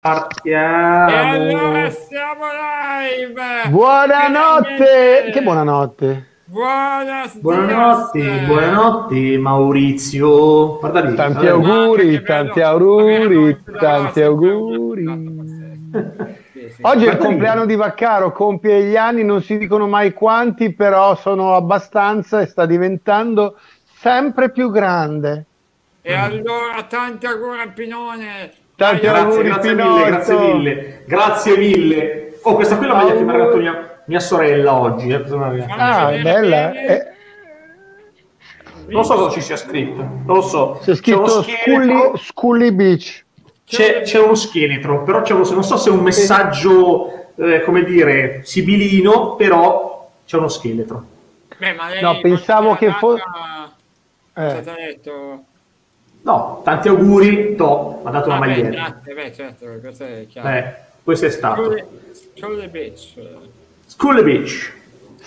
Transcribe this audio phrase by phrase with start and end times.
[0.00, 1.08] Partiamo.
[1.08, 3.70] E allora siamo live!
[3.70, 5.30] Buonanotte!
[5.32, 6.26] Che buonanotte!
[6.44, 10.78] Buona Buonanotte, buonanotte Maurizio.
[10.78, 11.16] Guarda lì.
[11.16, 15.06] Tanti auguri, tanti auguri, tanti auguri.
[16.82, 21.16] Oggi è il compleanno di Vaccaro, compie gli anni, non si dicono mai quanti, però
[21.16, 25.46] sono abbastanza e sta diventando sempre più grande.
[26.08, 28.52] E allora tanti auguri a Pinone!
[28.76, 29.48] Tanti Dai, auguri.
[29.48, 31.02] Grazie, grazie grazie mille.
[31.04, 32.38] Grazie mille.
[32.42, 33.62] Oh, questa qui è la maglia che mi ha regalato Auguri.
[33.70, 35.08] mia, mia sorella oggi.
[35.08, 35.24] eh,
[35.76, 36.72] Ah, vedere bella.
[36.72, 37.06] Eh,
[38.86, 40.78] Non so cosa ci sia scritto, non lo so.
[40.80, 43.24] c'è scritto scheletro, Scully, Scully Beach.
[43.64, 47.82] c'è, c'è uno scheletro, però c'è uno- non so se è un messaggio, eh, come
[47.82, 51.04] dire, sibilino, però c'è uno scheletro.
[51.58, 53.74] Beh, ma lei No, pensavo che era fo- nata-
[54.34, 54.62] Cosa Eh.
[54.62, 55.44] ti ha detto?
[56.26, 58.68] No, tanti auguri, to, mi ha dato una Ah, beh, maglietta.
[58.70, 60.48] grazie, beh, certo, questo è chiaro.
[60.48, 61.62] Eh, questo è stato.
[61.62, 61.86] Scuole-
[62.34, 63.12] Scuole Beach.
[63.86, 64.72] School Beach.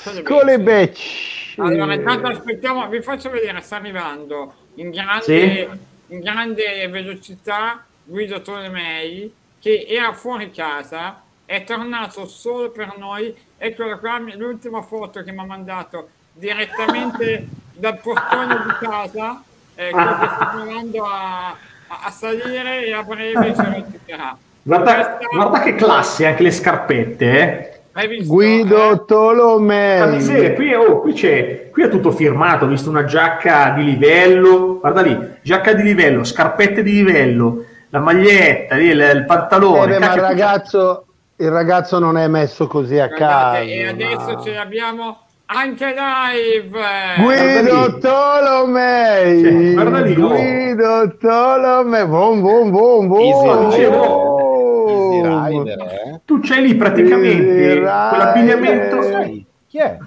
[0.04, 0.58] Beach.
[0.60, 1.54] Beach.
[1.58, 5.68] Allora, intanto aspettiamo, vi faccio vedere, sta arrivando in grande, Sì.
[6.08, 13.34] in grande velocità Guido Tolomei che era fuori casa, è tornato solo per noi.
[13.58, 19.44] Eccola qua, l'ultima foto che mi ha mandato direttamente dal portone di casa.
[19.82, 21.56] Ecco, che sta provando a,
[21.88, 24.38] a- salire e a breve ci recupererà.
[24.62, 27.80] Guarda, Questa- guarda che classe, anche le scarpette, eh.
[27.94, 28.34] Hai visto?
[28.34, 29.06] Guido Eh?
[29.06, 30.00] Tolomei.
[30.00, 34.80] Camisete, qui, oh, qui c'è, qui è tutto firmato, ho visto una giacca di livello,
[34.80, 39.98] guarda lì, giacca di livello, scarpette di livello, la maglietta, lì, il, il Eh, pantalone.
[39.98, 41.06] beh, ma il ragazzo,
[41.38, 43.70] il ragazzo non è messo così a Guardate, caso.
[43.70, 45.18] e adesso ma- ce l'abbiamo
[45.52, 46.80] anche live.
[47.18, 49.74] Guido Tolomei.
[49.74, 50.28] Guarda lì, oh.
[50.28, 52.06] Guido Tolomei.
[52.06, 53.22] Boom, boom, boom, boom.
[53.22, 55.46] Easy Rider, Easy Boom.
[55.48, 56.22] Rider, eh?
[56.26, 59.02] Tu c'hai lì praticamente quell'abbigliamento.
[59.02, 59.98] Sai, chi è?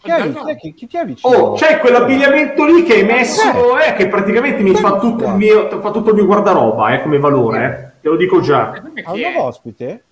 [0.00, 1.34] Chi è, chi è, chi- chi ti è vicino?
[1.34, 5.80] Oh, c'è quell'abbigliamento lì che hai messo, eh, che praticamente mi fa tutto il mio,
[5.80, 8.00] fa tutto il mio guardaroba, eh, come valore, eh.
[8.00, 8.70] Te lo dico già.
[9.04, 10.04] Ha un nuovo ospite?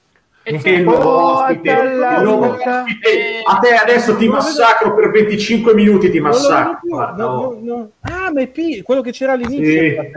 [0.42, 3.42] E Il nuovo ospite, il nuovo ospite.
[3.44, 6.78] A te adesso ti massacro per 25 minuti, ti massacro.
[6.88, 7.58] no, oh.
[7.60, 7.90] no, no.
[8.00, 9.76] Ah, ma è P, quello che c'era all'inizio Sì.
[9.78, 10.10] Eh,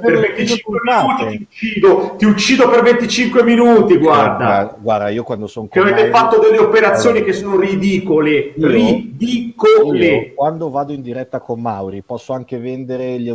[0.00, 4.76] per nel 25 primo minuti ti uccido, ti uccido per 25 minuti, guarda.
[4.78, 8.68] Guarda, io quando sono Che avete fatto delle operazioni che sono ridicole, Io?
[8.68, 10.06] ridicole.
[10.06, 13.30] Io, quando vado in diretta con Mauri posso anche vendere gli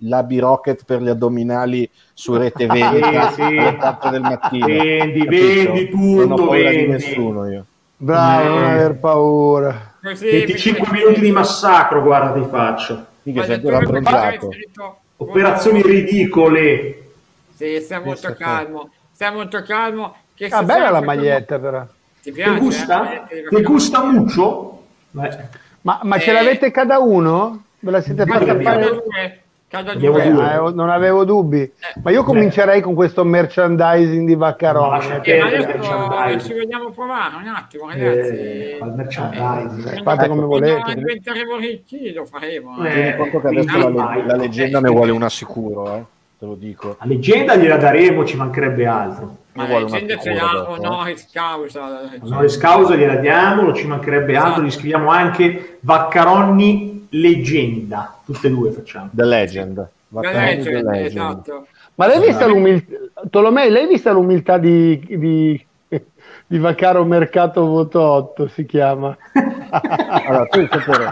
[0.00, 1.88] l'Abi Rocket per gli addominali
[2.20, 3.40] su rete vendita sì.
[3.40, 4.66] alle 4 del mattino.
[4.66, 5.46] Vendi, Capito?
[5.46, 6.86] vendi tutto, non ho paura di vendi.
[6.90, 7.64] nessuno io.
[7.96, 8.48] Bravo, Eh.
[8.48, 9.94] non aver paura.
[10.02, 13.06] così 25 mi- minuti di massacro, guarda, ti faccio.
[13.22, 14.50] Figa, sei ancora abbronzato.
[14.52, 17.02] scritto- Operazioni ridicole.
[17.54, 18.90] Sì, stai molto Pensa calmo.
[19.12, 20.14] Stai molto calmo.
[20.34, 21.80] Che Ah, bella la maglietta però.
[21.82, 21.88] Ti
[22.22, 22.58] Ti piace?
[22.58, 23.26] gusta?
[23.28, 23.44] eh?
[23.48, 24.82] Ti gusta mucho?
[25.82, 26.32] Ma, ma ce Eh.
[26.34, 27.64] l'avete cada uno?
[27.80, 28.84] Ve la siete fatta fare?
[28.90, 29.40] due.
[29.72, 31.70] Ah, eh, non avevo dubbi.
[32.02, 34.34] Ma io comincerei con questo merchandising di
[34.88, 38.34] lascia Eh, ma ci vogliamo provare un attimo, ragazzi.
[38.34, 39.82] Eh, al merchandising.
[39.82, 40.94] Quando- fate come volete.
[40.94, 42.84] diventeremo ricchi lo faremo.
[42.84, 44.26] Eh, Tieni conto che adesso la, mai.
[44.26, 46.04] la leggenda ne vuole una sicuro, eh,
[46.36, 46.96] te lo dico.
[46.98, 49.36] La leggenda gliela daremo, ci mancherebbe altro.
[49.52, 50.72] Ma la gente ce l'ha eh.
[50.72, 51.88] onoris causa.
[51.88, 52.26] la leggenda.
[52.26, 54.62] Honoris causa gliela diamo, non ci mancherebbe altro, Esatto.
[54.62, 59.10] gli scriviamo anche Vaccaronni leggenda, tutte e due facciamo.
[59.12, 59.76] The Legend.
[59.76, 61.06] La Vaccaroni The leggenda, Legend.
[61.06, 61.66] esatto.
[61.94, 62.96] Ma l'hai vista l'umiltà?
[63.30, 65.66] Tolomei, l'hai vista l'umiltà di, di,
[66.46, 69.16] di Vaccaro Mercato Voto 8 si chiama?
[69.72, 71.10] Allora, tu devi sapere,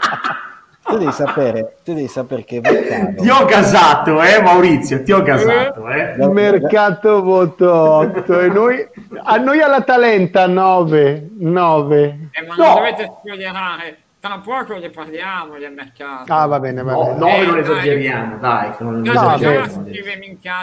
[0.83, 3.15] tu devi sapere, tu devi sapere che Vaccaro...
[3.23, 6.17] Ti ho gasato, eh Maurizio, ti ho gasato, eh.
[6.27, 8.89] Mercato Voto 8 e noi,
[9.23, 12.19] a noi alla Talenta 9, 9.
[12.33, 12.65] Eh, ma No.
[12.65, 13.99] non dovete spoilerare.
[14.21, 16.33] Tra poco ne parliamo del mercato.
[16.33, 17.19] Ah, va bene, va bene.
[17.19, 19.85] no, Eh, non esageriamo, dai, che non No, No, esageriamo.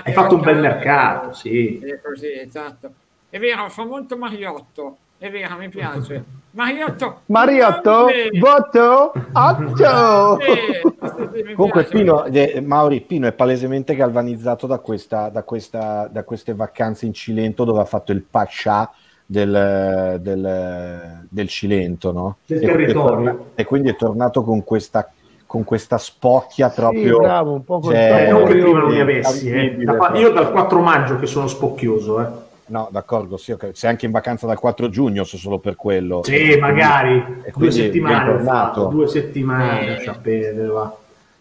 [0.03, 1.33] Hai fatto un bel mercato.
[1.33, 1.79] sì.
[1.79, 2.91] È così, esatto.
[3.29, 4.97] È vero, fa molto Mariotto.
[5.17, 6.23] È vero, mi piace.
[6.51, 7.21] Mariotto.
[7.27, 8.07] Mariotto,
[8.39, 10.39] voto 8.
[10.39, 11.83] Sì, sì, sì, mi Comunque.
[11.85, 17.13] Pino, eh, Mauri Pino è palesemente galvanizzato da, questa, da, questa, da queste vacanze in
[17.13, 18.91] Cilento dove ha fatto il pascià
[19.25, 22.37] del, del, del Cilento, no?
[22.45, 23.45] Del e, quindi è territorio.
[23.55, 25.09] e quindi è tornato con questa,
[25.45, 27.19] con questa spocchia proprio...
[27.19, 29.75] bravo, un po' cioè, non che prima non Io- ne avessi, eh.
[29.77, 32.43] Da- io dal 4 maggio che sono spocchioso, eh.
[32.67, 33.69] No, d'accordo, sì, ok.
[33.73, 36.21] sei anche in vacanza dal 4 giugno, se solo per quello.
[36.23, 38.81] Sì, magari E due quindi settimane ho bentornato.
[38.81, 39.89] fatto, due settimane, Eh.
[39.91, 40.95] lascia perdere, va.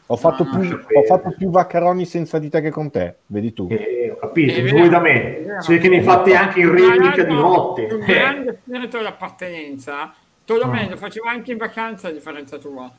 [0.07, 3.55] Ho fatto, No, più, ho fatto più vaccaroni senza di te che con te, vedi
[3.55, 3.69] tu.
[3.71, 5.43] Eh, ho capito, vuoi da me?
[5.67, 7.89] vede che ne hai fatti anche in replica di notte.
[7.91, 8.13] Un Eh.
[8.15, 10.13] grande spirito di appartenenza.
[10.45, 10.91] Tolomei Ah.
[10.91, 12.91] lo faceva anche in vacanza a differenza tua.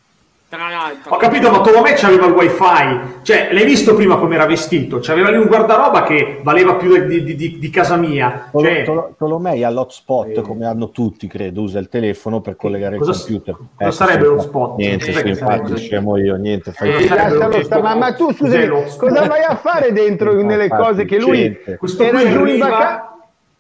[0.56, 1.14] Tra l'altro.
[1.14, 3.00] Ho capito, ma Tolomei c'aveva il wifi.
[3.24, 5.00] Cioè, l'hai visto prima come era vestito?
[5.02, 8.50] C'aveva lì un guardaroba che valeva più di, di- di- di casa mia.
[8.56, 10.42] Cioè, Tolo- Tolomei ha l'hotspot Eh.
[10.42, 13.56] come hanno tutti, credo, usa il telefono per collegare Cosa- il computer.
[13.78, 14.78] cosa sì, sarebbe sì, l'hotspot?
[14.78, 18.32] Niente, sì, che infatti scemo io, niente, fai Eh, Lascialo lo stare, ma, ma tu
[18.32, 22.46] scusami, lo- cosa vai a fare dentro nelle cose che lui questo era qui giù
[22.46, 23.10] in vacanza?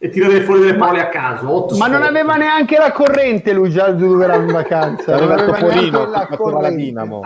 [0.05, 1.67] E tira delle fuori delle parole a caso.
[1.77, 5.17] Ma non aveva neanche la corrente lui già dove era in vacanza.
[5.19, 6.75] Non Aveva topolino, neanche la corrente.
[6.75, 7.21] dinamo.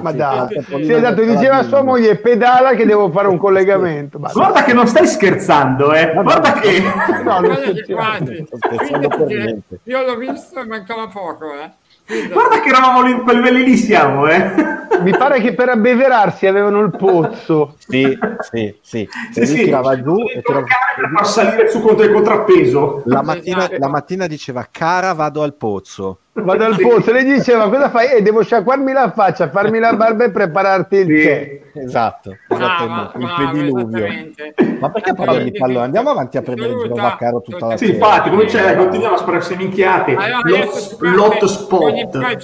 [0.00, 4.18] Ma dai, sì, esatto, diceva a sua moglie pedala che devo fare un collegamento.
[4.18, 6.12] Ma- Guarda che non stai scherzando, eh.
[6.14, 6.82] Guarda che...
[7.24, 7.56] No, non.
[7.56, 9.80] Sto scherzando per niente.
[9.84, 11.70] Io l'ho visto e mancava poco, eh.
[12.06, 14.52] Guarda che eravamo lì, quei livelli lì siamo, eh.
[15.00, 17.76] Mi pare che per abbeverarsi avevano il pozzo.
[17.78, 18.16] Sì,
[18.50, 19.08] sì, sì.
[19.32, 19.64] Sì, sì.
[19.64, 20.66] tirava giù e tirava...
[20.96, 23.02] per far salire su contro il contrappeso.
[23.06, 26.18] La mattina, la mattina diceva, cara, vado al pozzo.
[26.36, 26.82] Vado al Sì.
[26.82, 28.14] pozzo, lei diceva cosa fai?
[28.16, 31.60] Eh, devo sciacquarmi la faccia, farmi la barba e prepararti il tè.
[31.72, 31.78] Sì.
[31.78, 34.78] Esatto, Brava, esattamente, il pediluvio.
[34.80, 35.84] Ma perché Eh, parliamo di pallone?
[35.84, 37.98] Andiamo avanti a prendere in giro Vaccaro tutta la Sì, sera.
[37.98, 40.14] infatti, come c'è, continuiamo a spararsi minchiate.
[40.16, 42.42] Allora, il spot.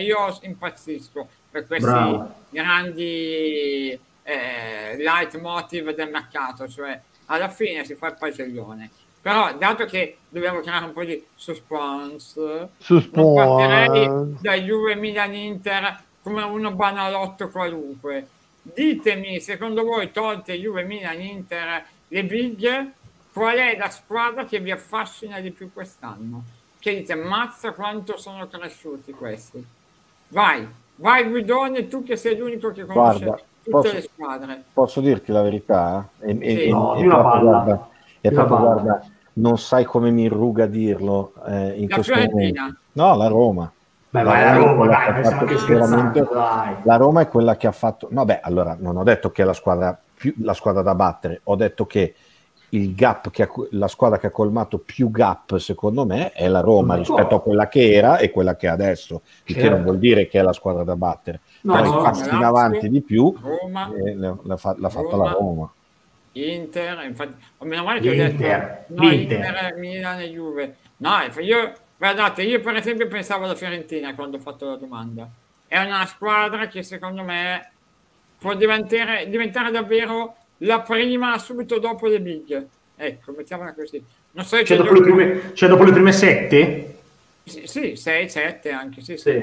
[0.00, 2.28] io impazzisco per questi Bravo.
[2.50, 8.90] grandi eh, leitmotiv del mercato, cioè alla fine si fa il pagellone.
[9.24, 13.10] Però, dato che dobbiamo creare un po' di suspense, Suspense.
[13.18, 18.26] non partirei da Juve Milan Inter come uno banalotto qualunque.
[18.60, 22.90] Ditemi, secondo voi, tolte Juve Milan Inter le big,
[23.32, 26.42] qual è la squadra che vi affascina di più quest'anno?
[26.78, 29.64] Che dite, mazza quanto sono cresciuti questi.
[30.28, 34.64] Vai, vai Guidone, tu che sei l'unico che conosce Guarda, tutte posso- le squadre.
[34.70, 36.06] Posso dirti la verità?
[36.20, 36.62] E, e- Sì.
[36.64, 37.62] e- No, e di una proprio, palla.
[37.64, 37.88] guarda,
[38.20, 38.60] e una palla.
[38.72, 42.60] guarda, non sai come mi irruga dirlo eh, in La questo Fiorentina.
[42.62, 42.80] momento.
[42.92, 43.72] No, la Roma.
[44.10, 46.80] Beh, vai, la Roma, è quella dai, che fatto.
[46.84, 48.08] La Roma è quella che ha fatto.
[48.12, 51.40] No, beh, allora non ho detto che è la squadra, più, la squadra da battere,
[51.44, 52.14] ho detto che
[52.70, 56.60] il gap che ha, la squadra che ha colmato più gap, secondo me, è la
[56.60, 59.22] Roma rispetto a quella che era e quella che è adesso.
[59.44, 59.74] Il che Certo.
[59.76, 61.40] non vuol dire che è la squadra da battere.
[61.62, 65.10] No, Poi no, passi in avanti di più, Roma, eh, l'ha, l'ha fa- l'ha fatta
[65.10, 65.24] Roma.
[65.24, 65.72] la Roma.
[66.34, 69.38] Inter, infatti, o meno male che ho L'Inter, detto no, l'Inter.
[69.38, 70.76] Inter, Milan e Juve.
[70.98, 75.28] No, io, guardate, io per esempio pensavo alla Fiorentina quando ho fatto la domanda.
[75.66, 77.70] È una squadra che secondo me
[78.38, 82.66] può diventare, diventare davvero la prima subito dopo le big.
[82.96, 84.02] Ecco, mettiamola così.
[84.32, 86.98] Non so Cioè, se dopo le prime, cioè, dopo le prime sette?
[87.44, 89.30] Sì, sì, 6, 7 anche, sì, sì.
[89.30, 89.42] Sì.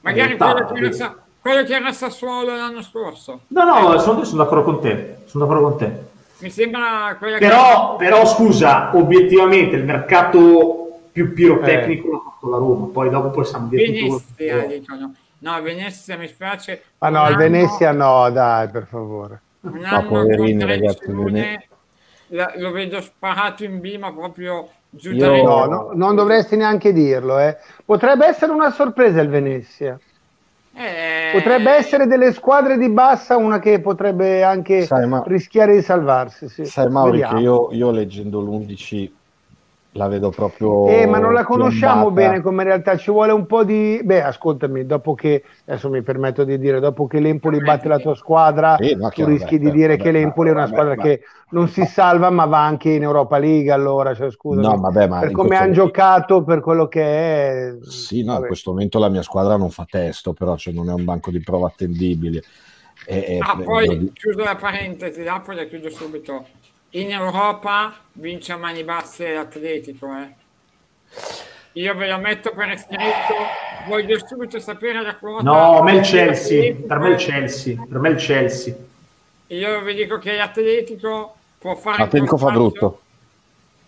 [0.00, 3.42] Magari Eh, quello che, era, quello che era Sassuolo l'anno scorso.
[3.48, 5.16] No, no, sono, sono d'accordo con te.
[5.26, 6.10] Sono d'accordo con te.
[6.42, 8.04] Mi sembra quella Però, che...
[8.04, 12.86] però, scusa, obiettivamente il mercato più pirotecnico l'ha fatto la Roma.
[12.92, 15.14] Poi dopo possiamo dire Venezia dicono.
[15.38, 16.82] No, Venezia mi spiace.
[16.98, 19.40] Ah no, anno- Venezia no, dai, per favore.
[19.60, 21.66] Un anno poverini, con ragazzi, Simone, Vene-
[22.28, 26.56] la- lo vedo sparato in B, ma proprio giù Io- da No, no, non dovresti
[26.56, 27.38] neanche dirlo.
[27.38, 27.56] Eh.
[27.84, 29.98] Potrebbe essere una sorpresa il Venezia.
[30.74, 35.82] Eh, Potrebbe essere delle squadre di bassa una che potrebbe anche Sai, ma- rischiare di
[35.82, 36.48] salvarsi.
[36.48, 36.64] Sì.
[36.64, 37.36] Sai Mauri Vediamo.
[37.36, 39.10] che io, io leggendo l'11
[39.92, 40.70] la vedo proprio...
[40.84, 42.10] Eh, ma non la conosciamo piombata.
[42.10, 44.00] bene come realtà, ci vuole un po' di...
[44.02, 48.14] Beh, ascoltami, dopo che, adesso mi permetto di dire, dopo che l'Empoli batte la tua
[48.16, 50.96] squadra, Sì, no, tu rischi vabbè, di dire vabbè, che l'Empoli è una vabbè, squadra
[50.96, 54.76] ma- che non si salva ma va anche in Europa League allora, cioè, scusa, No,
[54.78, 57.02] vabbè, ma per come hanno giocato, per quello che
[57.70, 57.74] è...
[57.78, 58.46] Sì, no, in vabbè.
[58.46, 61.40] questo momento la mia squadra non fa testo, però cioè, non è un banco di
[61.42, 62.42] prova attendibile.
[63.04, 66.48] E, Ah, e- poi chiudo la parentesi, dopo la chiudo subito.
[66.94, 70.34] In Europa vince a mani basse l'Atletico, eh.
[71.72, 73.34] Io ve lo metto per iscritto,
[73.88, 75.42] voglio subito sapere la quota.
[75.42, 76.74] No, a me il Chelsea.
[76.86, 77.82] Per me il Chelsea.
[77.88, 78.74] Per me il Chelsea.
[79.46, 83.00] Io vi dico che l'Atletico può fare il Atletico fa brutto.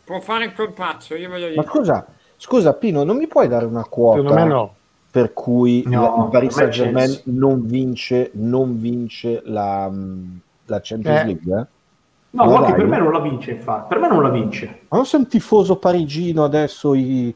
[0.05, 1.63] Può fare il colpaccio, io ve lo Ma dico.
[1.79, 2.07] scusa,
[2.39, 4.75] scusa Pino, non mi puoi dare una quota no.
[5.11, 10.81] per cui No, la- il Paris Saint Germain non vince, non vince la, mh, la
[10.83, 11.25] Champions Eh.
[11.25, 11.61] League?
[11.61, 11.67] eh?
[12.35, 12.73] No, dai.
[12.75, 13.87] per me non la vince, infatti.
[13.89, 14.67] Per me non la vince.
[14.89, 16.95] Ma non sei un tifoso parigino adesso?
[16.95, 17.35] I...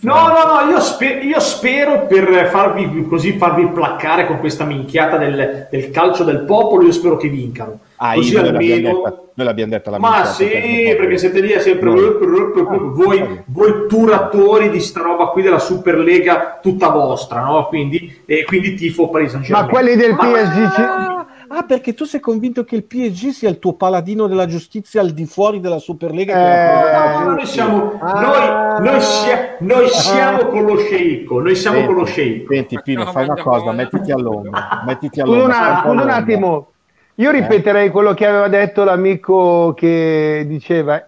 [0.00, 5.18] No, no, no, io, spe- io spero per farvi così farvi placcare con questa minchiata
[5.18, 7.80] del, del calcio del popolo, io spero che vincano.
[7.96, 9.02] Ah, così io- noi l'abbiamo almeno...
[9.02, 12.92] detta- noi l'abbiamo detta la Ma sì, perché- perché siete lì a sempre No.
[12.94, 17.66] voi, voi turatori di sta roba qui della Superlega tutta vostra, no?
[17.66, 21.15] Quindi, e quindi tifo Paris Saint Ma quelli del PSG ci-
[21.48, 25.00] Ah, ah, perché tu sei convinto che il PSG sia il tuo paladino della giustizia
[25.00, 26.34] al di fuori della Superlega?
[26.34, 28.76] Eh, No, noi siamo, Ah.
[28.80, 32.52] noi, noi sia- noi siamo con lo sceicco, noi siamo Senti, con lo sceicco.
[32.54, 34.82] Senti, Pino, fai una cosa, mettiti all'ombra.
[34.86, 35.44] Mettiti Scusa all'ombra.
[35.46, 36.14] un, stai un all'ombra.
[36.16, 36.70] attimo,
[37.16, 41.06] io ripeterei quello che aveva detto l'amico che diceva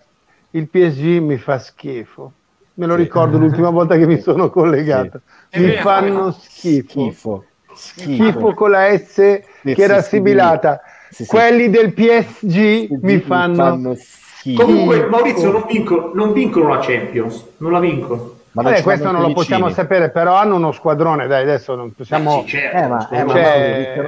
[0.53, 2.33] il PSG mi fa schifo.
[2.75, 3.03] Me lo Sì.
[3.03, 5.21] ricordo l'ultima volta che mi sono collegato.
[5.49, 6.89] È Mi fanno schifo.
[6.89, 7.45] Schifo.
[7.79, 8.13] Schifo.
[8.13, 10.81] Schifo con la S che sì, era sì, sibilata.
[11.11, 11.31] sì, sì.
[11.31, 13.95] Quelli del PSG mi fanno...
[13.97, 14.65] schifo.
[14.65, 18.38] Comunque, Maurizio, non, vinco- non vincono la Champions, non la vincono.
[18.59, 19.83] Ma Vabbè, questo non lo i possiamo vicini.
[19.87, 22.45] sapere, però hanno uno squadrone, dai, adesso non possiamo...
[22.45, 24.01] Eh, Eh, eh,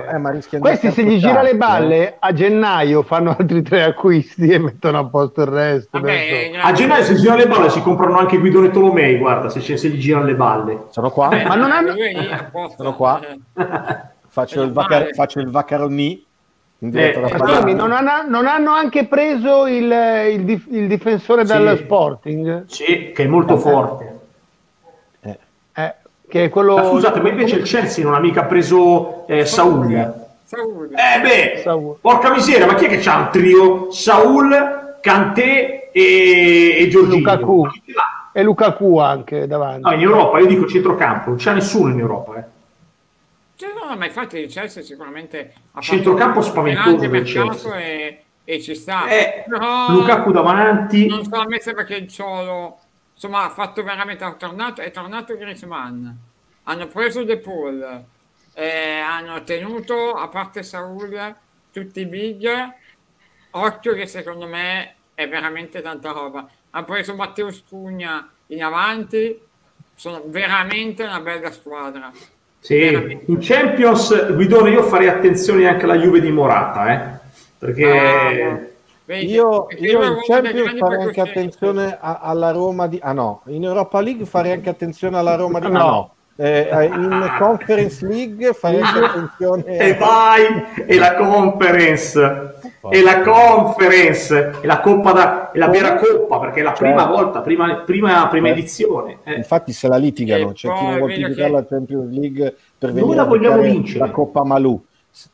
[0.51, 4.99] eh, questi se gli gira le balle a gennaio fanno altri tre acquisti e mettono
[4.99, 5.89] a posto il resto.
[6.01, 6.67] Vabbè, adesso.
[6.67, 9.89] A gennaio se girano le balle si comprano anche Guidone e Tolomei, guarda, se, se
[9.89, 10.85] gli girano le balle.
[10.91, 11.95] Sono qua, eh, Ma non hanno-.
[12.77, 13.21] Sono qua.
[13.55, 16.25] Eh, faccio, il vacar- faccio il vacaroni
[16.83, 17.29] Eh, eh.
[17.37, 19.93] Scusami, non, hanno, non hanno anche preso il,
[20.33, 21.53] il dif- il difensore Sì.
[21.53, 22.65] dal Sporting?
[22.67, 24.19] Sì, che è molto forte.
[26.31, 26.77] Che è quello...
[26.77, 30.29] Ma scusate, ma invece il Chelsea non ha mica preso eh, Saul.
[30.45, 30.91] Saul.
[30.93, 31.97] Eh beh, Saul.
[32.01, 33.91] porca miseria, ma chi è che c'ha un trio?
[33.91, 37.17] Saul, Kanté e, e Giorgino.
[37.17, 37.67] Lukaku.
[38.33, 39.81] E Lukaku anche davanti.
[39.83, 42.37] No, in Europa, io dico centrocampo, non c'è nessuno in Europa.
[42.39, 42.45] Eh.
[43.57, 47.77] Cioè, no, ma infatti il Chelsea sicuramente ha Centrocampo spaventoso del Chelsea.
[47.79, 49.09] e, e ci sta.
[49.09, 51.09] Eh, Però Lukaku davanti.
[51.09, 52.79] non so a me sembra che il Ciolo
[53.23, 56.09] insomma ha fatto veramente è tornato, è tornato Griezmann.
[56.63, 58.05] Hanno preso De Paul
[58.55, 61.35] eh, hanno tenuto a parte Saul
[61.73, 62.49] tutti i big
[63.53, 66.49] occhio che secondo me è veramente tanta roba.
[66.71, 69.39] Ha preso Matteo Spugna in avanti.
[69.95, 72.11] Sono veramente una bella squadra.
[72.59, 77.19] Sì, in Champions, Guidone, io farei attenzione anche alla Juve di Morata, eh,
[77.59, 77.91] perché...
[77.91, 78.70] Ah,
[79.11, 79.33] vedi?
[79.33, 82.99] Io, io in Champions farei anche attenzione a- alla Roma di...
[83.03, 85.67] Ah no, in Europa League farei anche attenzione alla Roma di...
[85.67, 85.79] Ah, No.
[85.79, 86.15] no.
[86.43, 89.63] Eh, in Conference League farei anche attenzione...
[89.77, 90.47] E vai,
[90.87, 92.55] e la conference,
[92.89, 97.01] e la conference, e la coppa da, e la vera coppa, perché è la prima
[97.03, 97.13] Certo.
[97.15, 98.53] volta, prima, prima, prima Eh.
[98.53, 99.19] edizione.
[99.25, 99.35] eh.
[99.35, 102.55] Infatti se la litigano, c'è chi poi non vuole vedo giocare che- la Champions League
[102.79, 103.99] per Noi venire la a vogliamo vincere.
[103.99, 104.83] la Coppa Malù.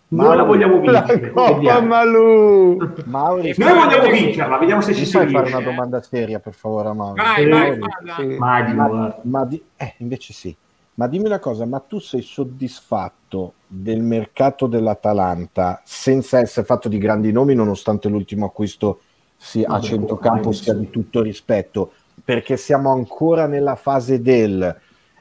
[0.09, 1.81] Noi la vogliamo La vincere.
[1.81, 2.79] Malù!
[3.05, 6.55] Mauri, E Noi vogliamo vincerla, vediamo se ci si fai fare una domanda seria per
[6.55, 7.21] favore a Mauri?
[7.21, 8.35] vai Eh, vai.
[8.35, 10.57] Immagino, Ma, ma di- eh, invece sì.
[10.95, 16.97] Ma dimmi una cosa, ma tu sei soddisfatto del mercato dell'Atalanta senza essere fatto di
[16.97, 19.01] grandi nomi, nonostante l'ultimo acquisto
[19.37, 21.93] sia, a centrocampo sia di tutto rispetto?
[22.25, 24.75] Perché siamo ancora nella fase del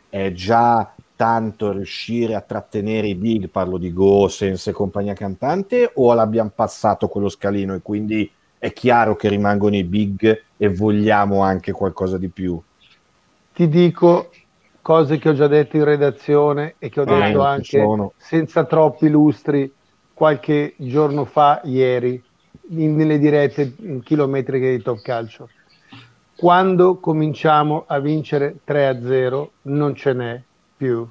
[0.10, 6.14] è già tanto riuscire a trattenere i big, parlo di Gosens e compagnia cantante, o
[6.14, 11.72] l'abbiamo passato quello scalino e quindi è chiaro che rimangono i big e vogliamo anche
[11.72, 12.60] qualcosa di più?
[13.54, 14.32] Ti dico
[14.82, 17.32] cose che ho già detto in redazione e che ho Vai.
[17.32, 18.14] detto anche sono.
[18.18, 19.72] senza troppi lustri
[20.14, 22.22] qualche giorno fa, ieri,
[22.70, 25.50] in- nelle dirette chilometriche di Top Calcio.
[26.36, 30.42] Quando cominciamo a vincere 3-0 non ce n'è
[30.76, 31.08] più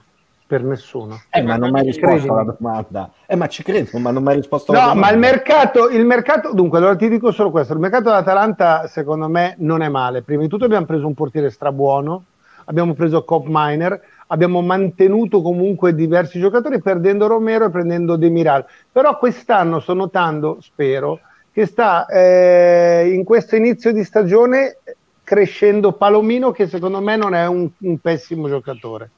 [0.47, 1.23] per nessuno.
[1.31, 2.31] Eh, ma non mi hai risposto Credimi.
[2.39, 3.11] alla domanda.
[3.27, 5.07] Eh, ma ci credo, ma non mi hai risposto alla No, domanda.
[5.07, 9.29] ma il mercato, il mercato, dunque, allora ti dico solo questo: il mercato dell'Atalanta, secondo
[9.29, 10.23] me, non è male.
[10.23, 12.25] Prima di tutto, abbiamo preso un portiere strabuono,
[12.67, 18.65] abbiamo preso Cop Miner, abbiamo mantenuto comunque diversi giocatori, perdendo Romero e prendendo Demiral.
[18.93, 21.21] Però quest'anno sto notando, spero,
[21.53, 24.79] che sta eh, in questo inizio di stagione
[25.25, 29.11] crescendo Palomino, che secondo me non è un, un pessimo giocatore.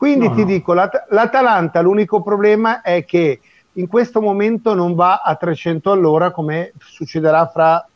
[0.00, 0.46] Quindi No, ti no.
[0.46, 3.38] dico, l'At- l'Atalanta l'unico problema è che
[3.74, 7.86] in questo momento non va a 300 all'ora come succederà fra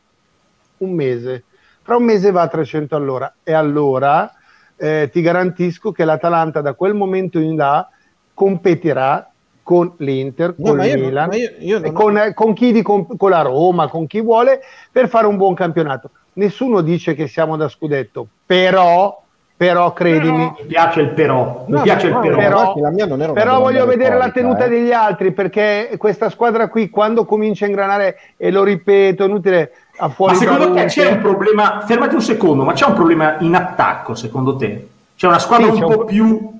[0.78, 1.44] un mese.
[1.82, 4.30] Fra un mese va a 300 all'ora e allora
[4.76, 7.88] eh, ti garantisco che l'Atalanta da quel momento in là
[8.34, 9.26] competirà
[9.62, 12.70] con l'Inter, No, con il non- Milan, ma io- io non con, eh, con chi
[12.70, 14.60] di comp- con la Roma, con chi vuole
[14.92, 16.10] per fare un buon campionato.
[16.34, 19.23] Nessuno dice che siamo da scudetto, però,
[19.56, 22.36] però credimi, Mi piace il però, mi No, piace no, il però.
[22.36, 24.68] però- infatti la mia non era una però domanda voglio vedere la tenuta eh.
[24.68, 29.72] degli altri perché questa squadra qui quando comincia a ingranare e lo ripeto è inutile
[29.98, 33.36] a fuori Ma secondo te c'è un problema, fermati un secondo, ma c'è un problema
[33.40, 34.88] in attacco secondo te?
[35.16, 36.52] C'è una squadra Sì, un c'è po' un- più...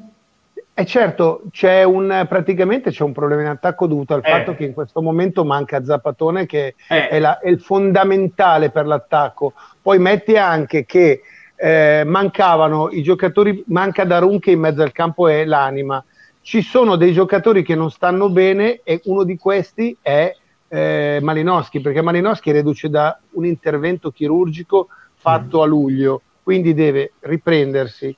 [0.77, 4.31] E certo, c'è un, praticamente c'è un problema in attacco dovuto al Eh.
[4.31, 7.09] fatto che in questo momento manca Zappatone che Eh.
[7.09, 9.53] è, la- è il fondamentale per l'attacco.
[9.81, 11.21] Poi metti anche che
[11.65, 16.05] eh, mancavano i giocatori, manca Darun che in mezzo al campo è l'anima.
[16.43, 20.31] Ci sono dei giocatori che non stanno bene e uno di questi è
[20.69, 28.15] eh, Malinowski, perché Malinowski reduce da un intervento chirurgico fatto a luglio, quindi deve riprendersi.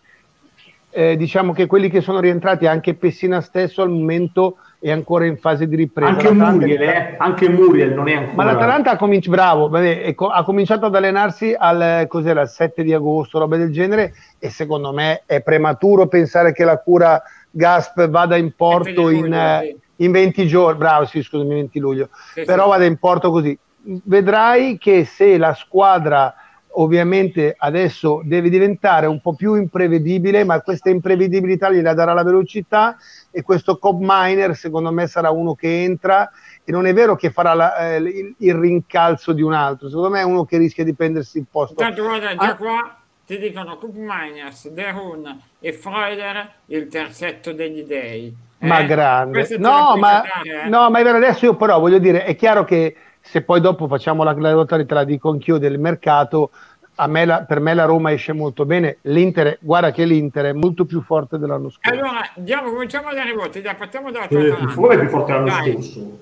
[0.91, 5.37] Eh, diciamo che quelli che sono rientrati, anche Pessina stesso al momento è ancora in
[5.39, 6.11] fase di ripresa.
[6.11, 7.15] Anche Muriel, eh?
[7.19, 8.35] Anche Muriel non è ancora...
[8.35, 12.49] ma l'Atalanta ha cominciato, bravo, vabbè, è co- ha cominciato ad allenarsi al, cos'era, il
[12.49, 17.23] 7 di agosto, roba del genere, e secondo me è prematuro pensare che la cura
[17.51, 21.55] Gasp vada in porto 7 di in, luglio, eh, in 20 giorni, bravo, sì, scusami,
[21.55, 22.69] 20 luglio, Sì, però sì.
[22.71, 23.59] vada in porto così.
[23.83, 26.35] Vedrai che se la squadra
[26.79, 32.97] ovviamente adesso deve diventare un po' più imprevedibile, ma questa imprevedibilità gliela darà la velocità
[33.31, 36.31] e questo Cobb Miner secondo me sarà uno che entra
[36.65, 40.11] e non è vero che farà la- eh, il, il rincalzo di un altro, secondo
[40.11, 41.81] me è uno che rischia di prendersi il posto.
[41.81, 42.57] Intanto guarda, già Ah.
[42.57, 48.35] qua ti dicono Cup Miners, Derun e Freuler il terzetto degli dei.
[48.59, 48.67] Eh?
[48.67, 50.69] Ma grande, no ma, giocare, eh?
[50.69, 51.17] no, ma è vero.
[51.19, 52.95] Adesso io, però, voglio dire, è chiaro che
[53.31, 56.51] se poi dopo facciamo la, la te la dico anch'io del mercato.
[56.99, 58.99] A me la- per me la Roma esce molto bene.
[59.03, 61.91] L'Inter, guarda che l'Inter è molto più forte dell'anno scorso.
[61.91, 64.75] Allora, andiamo, cominciamo dalle volte, dai, partiamo dalla tua Eh, Atalanta.
[64.75, 65.73] Come è più forte dell'anno Dai.
[65.73, 66.19] scorso?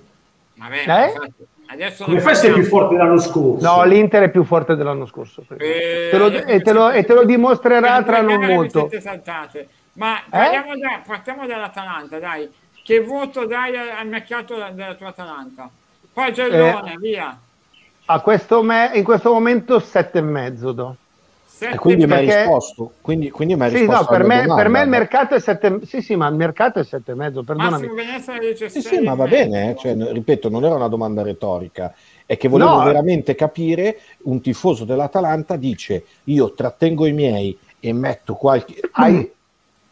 [0.57, 1.05] Vabbè, Eh?
[1.07, 1.33] infatti,
[1.67, 3.65] adesso Come fai a essere più forte dell'anno scorso?
[3.67, 5.45] No, l'Inter è più forte dell'anno scorso.
[5.57, 8.89] Eh, Te lo- e, te lo, e te lo dimostrerà queste tra non molto.
[9.93, 12.51] Ma parliamo da- partiamo dall'Atalanta, dai.
[12.83, 15.71] Che voto dai al, mercato della, della tua Atalanta?
[16.15, 17.39] Poi Giallone, Eh, via.
[18.07, 20.97] A questo me- in questo momento sette e mezzo do.
[21.47, 22.93] Sette E quindi mi hai risposto.
[23.01, 24.55] Quindi, quindi mi hai Sì, risposto no, per me, domanda.
[24.55, 25.81] per me il mercato è sette.
[25.87, 27.89] Sì, sì, ma il mercato è sette e mezzo, perdonami.
[28.41, 31.95] Dice Sì, sì, ma va bene, eh, cioè, ripeto, non era una domanda retorica,
[32.27, 32.83] è che volevo No.
[32.85, 38.75] veramente capire, un tifoso dell'Atalanta dice, io trattengo i miei e metto qualche...
[38.93, 39.31] Hai-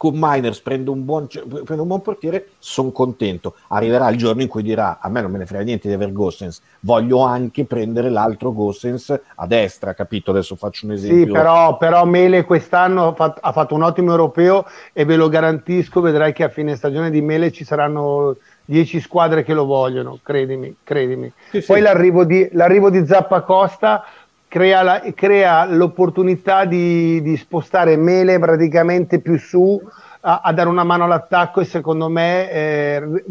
[0.03, 3.55] Con Miners prendo un buon, prendo un buon portiere, sono contento.
[3.69, 6.11] Arriverà il giorno in cui dirà, a me non me ne frega niente di aver
[6.11, 10.33] Gossens, voglio anche prendere l'altro Gossens a destra, capito?
[10.33, 11.27] Adesso faccio un esempio.
[11.27, 15.29] Sì, però, però Mele quest'anno ha fatto, ha fatto un ottimo europeo e ve lo
[15.29, 20.19] garantisco, vedrai che a fine stagione di Mele ci saranno 10 squadre che lo vogliono,
[20.21, 21.33] credimi, credimi.
[21.51, 21.67] Sì, sì.
[21.67, 24.05] Poi l'arrivo di, l'arrivo di Zappa Costa
[24.53, 29.81] crea, la- crea l'opportunità di, di spostare Mele praticamente più su
[30.21, 33.23] a, a dare una mano all'attacco e secondo me eh,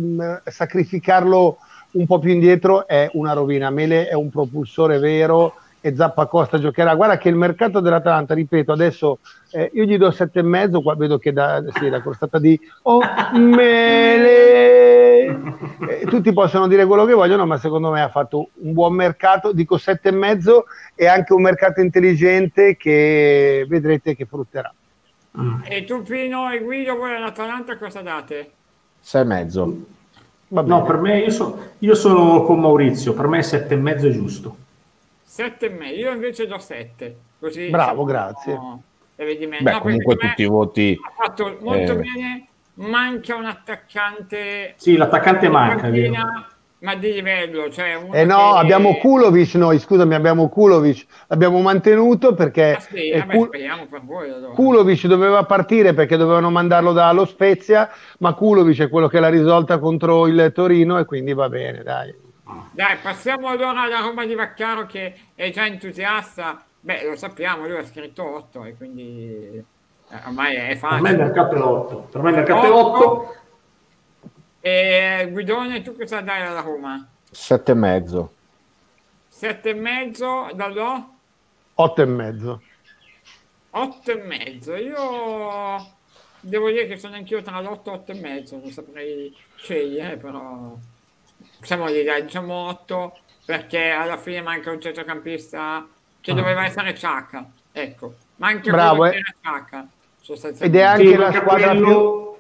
[0.46, 1.58] sacrificarlo
[1.92, 3.70] un po' più indietro è una rovina.
[3.70, 6.94] Mele è un propulsore vero e Zappacosta giocherà.
[6.96, 10.96] Guarda che il mercato dell'Atalanta, ripeto, adesso eh, io gli do sette e mezzo, qua
[10.96, 13.00] vedo che da, sì, la crostata di oh,
[13.34, 15.10] Mele.
[15.82, 19.52] Eh, tutti possono dire quello che vogliono, ma secondo me ha fatto un buon mercato,
[19.52, 24.72] dico sette e mezzo e anche un mercato intelligente che vedrete che frutterà.
[25.64, 28.52] E tu Pino e Guido, voi all'Atalanta cosa date?
[29.00, 29.86] Sei e mezzo.
[30.50, 30.76] Va bene.
[30.76, 34.12] No, per me, io, so- io sono con Maurizio, per me sette e mezzo è
[34.12, 34.56] giusto.
[35.32, 37.16] Sette e mezzo, io invece do sette.
[37.40, 38.60] Così Bravo, siamo- grazie.
[39.16, 39.60] e.
[39.62, 41.00] Beh, No, comunque tutti i voti...
[41.02, 45.88] ha fatto molto eh, bene, manca un attaccante Sì, l'attaccante manca,
[46.80, 51.62] ma di livello, cioè uno Eh no, che- abbiamo Kulovic noi, scusami, abbiamo Kulovic, l'abbiamo
[51.62, 54.54] mantenuto perché Ah, sì, vabbè, Kul- speriamo per voi allora.
[54.54, 57.90] Kulovic doveva partire perché dovevano mandarlo dallo Spezia,
[58.20, 62.14] ma Kulovic è quello che l'ha risolta contro il Torino e quindi va bene, dai.
[62.72, 66.64] Dai, passiamo allora alla Roma di Vaccaro che è già entusiasta.
[66.80, 69.64] Beh, lo sappiamo, lui ha scritto 8 e quindi
[70.10, 71.16] eh, ormai è Per me il facile.
[71.18, 71.98] mercato è 8.
[72.12, 73.10] Per me il mercato è Otto.
[73.10, 73.36] 8.
[74.62, 77.08] E Guidone, tu cosa dai alla Roma?
[77.30, 78.34] Sette e mezzo.
[79.28, 81.16] 7 e mezzo, dallo
[81.76, 82.62] Otto e mezzo.
[83.72, 84.76] 8 e mezzo.
[84.76, 85.98] Io
[86.42, 90.76] devo dire che sono anch'io tra l'8 e 8 e mezzo, non saprei scegliere, però
[91.62, 95.88] siamo lì, dai, diciamo 8 perché alla fine manca un centrocampista
[96.20, 99.12] che doveva essere Ciacca, ecco, manca Bravo, eh.
[99.12, 99.88] che era Ciacca,
[100.60, 102.40] Ed è anche la squadra quello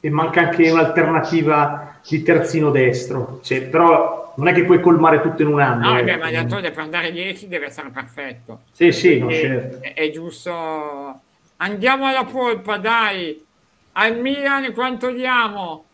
[0.00, 3.40] E manca anche un'alternativa di terzino destro.
[3.42, 5.90] Cioè, però non è che puoi colmare tutto in un anno.
[5.90, 6.04] No, eh.
[6.04, 8.62] vabbè, ma d'altronde per andare 10 deve essere perfetto.
[8.72, 9.82] Sì, sì, no, certo.
[9.82, 11.20] è, è giusto.
[11.56, 13.44] Andiamo alla polpa, dai.
[13.92, 15.84] Al Milan quanto diamo?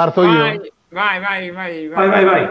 [0.00, 0.62] Parto io.
[0.88, 1.88] Vai, vai, vai, vai.
[1.88, 2.48] Vai, vai, vai.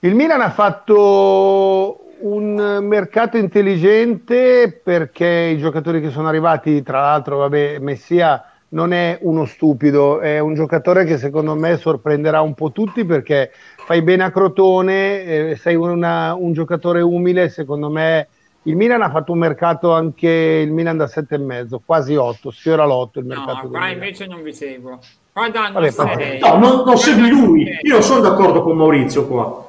[0.00, 7.38] Il Milan ha fatto un mercato intelligente perché i giocatori che sono arrivati, tra l'altro,
[7.38, 12.72] vabbè, Messia non è uno stupido, è un giocatore che secondo me sorprenderà un po'
[12.72, 18.28] tutti perché fai bene a Crotone, eh, sei una, un giocatore umile, secondo me
[18.64, 23.20] il Milan ha fatto un mercato anche il Milan da 7,5, quasi 8, sfiora l'8
[23.20, 23.62] il mercato.
[23.62, 24.98] No, qua invece non vi seguo.
[25.36, 26.38] Qua danno Vabbè, sei.
[26.38, 27.78] No, non, non segui lui.
[27.82, 29.66] Io non sono d'accordo con Maurizio qua.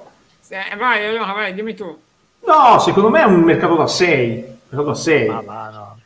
[0.48, 1.84] Eh, vai, allora vai, dimmi tu.
[2.46, 4.46] No, secondo me è un mercato da 6.
[4.70, 5.28] Mercato da 6.
[5.28, 6.00] Ma va, no.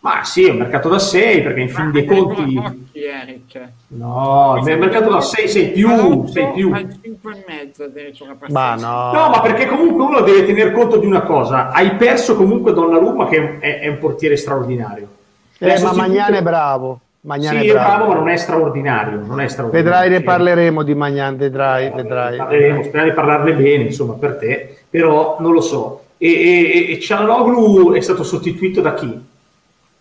[0.00, 2.58] Ma sì, è un mercato da 6 perché in fin dei conti...
[2.58, 3.68] Occhi, Eric.
[3.86, 6.74] No, è un mercato da 6, sei più, sei più.
[6.74, 8.34] Al 5 e mezzo addirittura.
[8.38, 9.12] per Ma no.
[9.14, 11.70] No, ma perché comunque uno deve tener conto di una cosa.
[11.70, 15.08] Hai perso comunque Donnarumma che è, è un portiere straordinario.
[15.56, 17.00] Eh, ma sostituito- Magnan è bravo.
[17.26, 18.06] Magnan Sì, è bravo.
[18.06, 19.18] ma non è straordinario.
[19.24, 19.90] Non è straordinario.
[19.90, 22.36] Vedrai, ne parleremo di Magnan, vedrai, vedrai.
[22.36, 26.04] Parleremo, speriamo di parlarne bene, insomma, per te, però non lo so.
[26.18, 29.24] E, e, e Cialanoglu è stato sostituito da chi?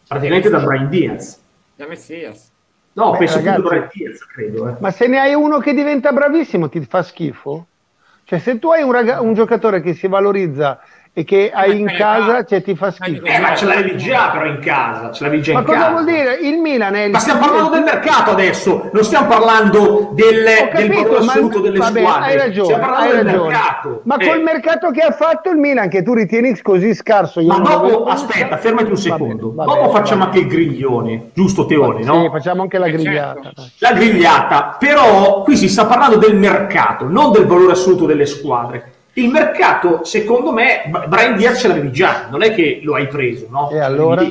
[0.08, 1.40] Praticamente da Brian Diaz.
[1.76, 2.52] Da Messias.
[2.94, 4.68] No, Beh, penso ragazzi- Brian Diaz, credo.
[4.70, 4.74] Eh.
[4.80, 7.66] Ma se ne hai uno che diventa bravissimo, ti fa schifo?
[8.24, 10.80] Cioè, se tu hai un, raga- un giocatore che si valorizza
[11.18, 13.24] e che hai in casa, cioè, ti fa schifo.
[13.24, 15.92] Eh, ma ce l'avevi già però in casa, ce l'avevi già Ma in cosa casa.
[15.92, 16.34] vuol dire?
[16.42, 20.76] Il Milan è il Ma stiamo parlando del mercato adesso, non stiamo parlando del, Ho
[20.76, 22.26] del capito, valore ma- assoluto delle vabbè, squadre.
[22.32, 23.48] hai ragione, stiamo parlando hai del ragione.
[23.48, 24.02] mercato.
[24.04, 27.48] Ma Eh, col mercato che ha fatto il Milan, che tu ritieni così scarso, io
[27.48, 29.48] ma dopo, aspetta, fermati un Va secondo.
[29.48, 32.30] bene, va dopo bene, facciamo anche il griglione, giusto Teone, Sì, no?
[32.30, 33.42] facciamo anche la Eh, grigliata.
[33.42, 33.64] certo.
[33.78, 38.90] La grigliata, però qui si sta parlando del mercato, non del valore assoluto delle squadre.
[39.18, 43.48] Il mercato, secondo me, Brian Diaz ce l'avevi già, non è che lo hai preso,
[43.50, 43.70] no?
[43.72, 44.22] E allora?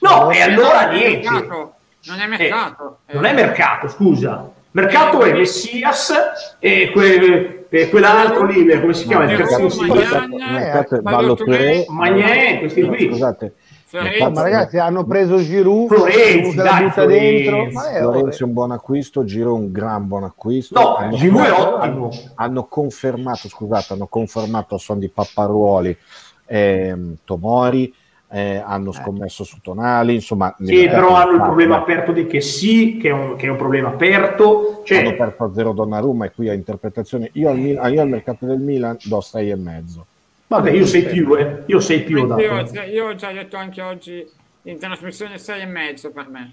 [0.00, 1.28] No, e allora Non niente.
[1.30, 1.72] mercato,
[2.06, 2.98] Non è Eh, mercato.
[3.10, 4.50] non Eh, è mercato, scusa.
[4.70, 6.12] Mercato è Messias
[6.60, 9.24] e que- e quell'altro lì, come si chiama?
[9.24, 10.18] Il No, terzino Roma, sinistro?
[10.20, 13.06] Magnan, Il mercato è Ballo Ballo Touré, Touré, Magnan, questi qui.
[13.08, 13.52] Scusate,
[13.88, 14.32] Florenzi.
[14.32, 17.42] Ma ragazzi, hanno preso Giroud, Florenzi, dai, butta Florenzi.
[17.42, 17.72] dentro.
[17.72, 20.78] Ma è Lorenzo è un buon acquisto, Giro un gran buon acquisto.
[20.78, 22.10] No, Hanno- Giroud è ottimo.
[22.34, 25.96] hanno confermato, scusate, hanno confermato a son di Papparuoli
[26.44, 27.94] ehm, Tomori,
[28.30, 30.54] eh, hanno scommesso su Tonali, insomma...
[30.62, 31.80] Sì, però hanno il problema eh.
[31.80, 34.82] aperto di che sì, che è un, che è un problema aperto.
[34.84, 37.30] Cioè, Hanno perso a zero Donnarumma e qui a interpretazione.
[37.32, 40.06] Io al, io al mercato del Milan do 6 e mezzo.
[40.48, 41.62] Vabbè, io sei più, eh.
[41.66, 42.26] Io sei più.
[42.38, 44.26] Io, io ho già detto anche oggi
[44.62, 46.52] in trasmissione 6 e mezzo per me.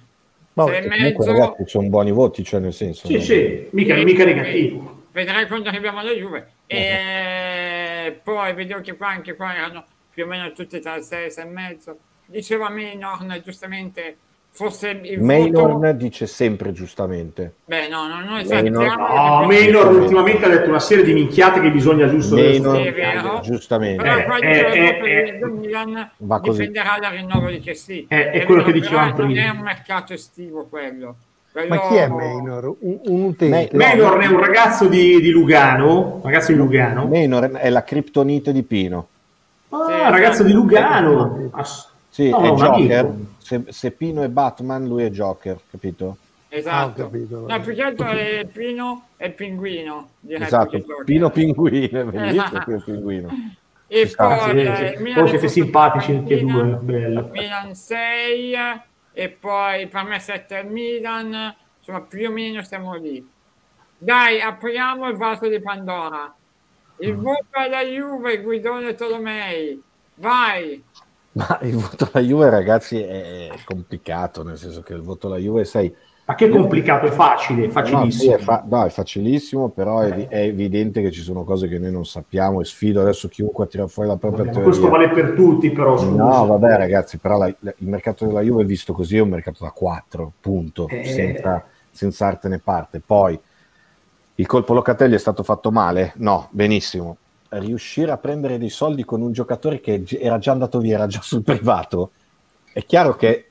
[0.54, 1.32] 6 e Comunque, mezzo.
[1.32, 3.08] ragazzi, sono buoni voti, cioè nel senso...
[3.08, 5.04] Sì, non- sì, mica, mica negativo.
[5.12, 6.52] Vedrai quando arriviamo alla Juve.
[6.68, 11.26] E poi vedevo che qua anche qua erano più o meno tutti tra il 6
[11.26, 11.98] e 6 e mezzo.
[12.26, 14.18] Diceva Maynor giustamente
[14.56, 15.26] fosse il voto.
[15.26, 17.56] Maynor dice sempre giustamente.
[17.66, 18.98] Beh, no, no, noi Maynor-.
[18.98, 22.36] No, Maynor ultimamente ha detto una serie di minchiate che bisogna giusto...
[22.36, 23.40] Maynor, Sì, è vero.
[23.44, 24.02] giustamente.
[24.02, 26.60] Però Eh, eh, eh, eh, Milan va così.
[26.60, 28.06] difenderà la rinnovo di che sì.
[28.08, 29.48] Eh, è quello che vero, dicevamo però Non prima.
[29.48, 31.16] è un mercato estivo quello.
[31.52, 32.76] Quello- Ma chi è Maynor?
[32.80, 33.70] Un, un utente?
[33.74, 37.08] May- Maynor è un ragazzo di, di Lugano, ragazzo di Lugano.
[37.08, 39.08] Maynor è la criptonite di Pino.
[39.70, 40.52] Ah, Sì, ragazzo di.
[40.54, 41.50] Lugano.
[42.10, 43.00] Sì, No, è Joker.
[43.06, 43.16] amico.
[43.46, 46.18] Se, se Pino è Batman, lui è Joker, capito?
[46.50, 47.02] Esatto.
[47.04, 47.46] Ah, capito.
[47.48, 50.10] No, più che altro è Pino e Pinguino.
[50.20, 50.84] Direi Esatto.
[51.06, 52.64] Pino Pinguino, è bellissimo Esatto.
[52.66, 53.56] Pino Pinguino.
[53.86, 57.30] E poi, sì, eh, Oh, siete simpatici tutti e due, Milan, bello.
[57.32, 58.54] Milan 6
[59.14, 63.24] e poi per me 7 al Milan, insomma più o meno stiamo lì.
[63.96, 66.24] Dai, apriamo il vaso di Pandora.
[66.26, 67.08] Mm.
[67.08, 69.80] Il voto alla Juve, Guidone Tolomei.
[70.16, 70.84] Vai!
[71.36, 75.62] Ma il voto alla Juve, ragazzi, è complicato, nel senso che il voto alla Juve
[75.62, 75.96] è 6.
[76.28, 78.36] Ma che complicato, è facile, è No, sì, facilissimo.
[78.36, 81.92] è, fa- no, è facilissimo, però è, è evidente che ci sono cose che noi
[81.92, 84.64] non sappiamo e sfido adesso chiunque a tirare fuori la propria teoria.
[84.64, 85.98] questo vale per tutti, però.
[85.98, 86.16] scusa.
[86.24, 89.64] No, vabbè, ragazzi, però la- la- il mercato della Juve visto così è un mercato
[89.64, 91.04] da 4, punto, Eh.
[91.04, 93.02] senza, senza arte né parte.
[93.06, 93.38] Poi
[94.36, 96.14] il colpo Locatelli è stato fatto male?
[96.16, 97.18] No, benissimo.
[97.50, 101.22] Riuscire a prendere dei soldi con un giocatore che era già andato via, era già
[101.22, 102.12] sul privato,
[102.74, 103.50] è chiaro che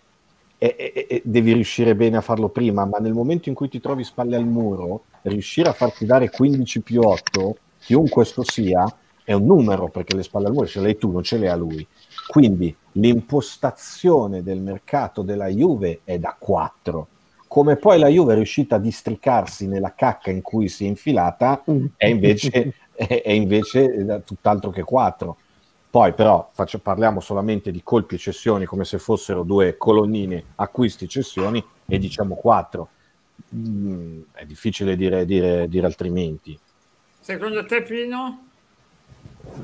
[0.59, 3.81] e- e- e devi riuscire bene a farlo prima, ma nel momento in cui ti
[3.81, 8.85] trovi spalle al muro, riuscire a farti dare 15 più 8, chiunque esso sia,
[9.25, 11.51] è un numero perché le spalle al muro ce le hai tu, non ce le
[11.51, 11.87] ha lui.
[12.27, 17.09] Quindi l'impostazione del mercato della Juve è da 4.
[17.47, 21.63] Come poi la Juve è riuscita a districarsi nella cacca in cui si è infilata,
[21.97, 25.37] è invece, è, è invece da tutt'altro che 4.
[25.91, 31.05] Poi però faccio- parliamo solamente di colpi e cessioni come se fossero due colonnine acquisti
[31.05, 32.89] e cessioni e diciamo 4.
[34.33, 36.59] è difficile dire, dire- dire altrimenti.
[37.21, 38.47] Secondo te Pino?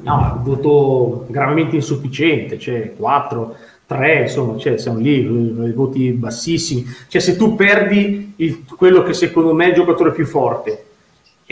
[0.02, 6.86] No, voto gravemente insufficiente, cioè 4, 3, insomma, cioè, siamo lì, i voti bassissimi.
[7.08, 10.89] Cioè, se tu perdi il, quello che secondo me è il giocatore più forte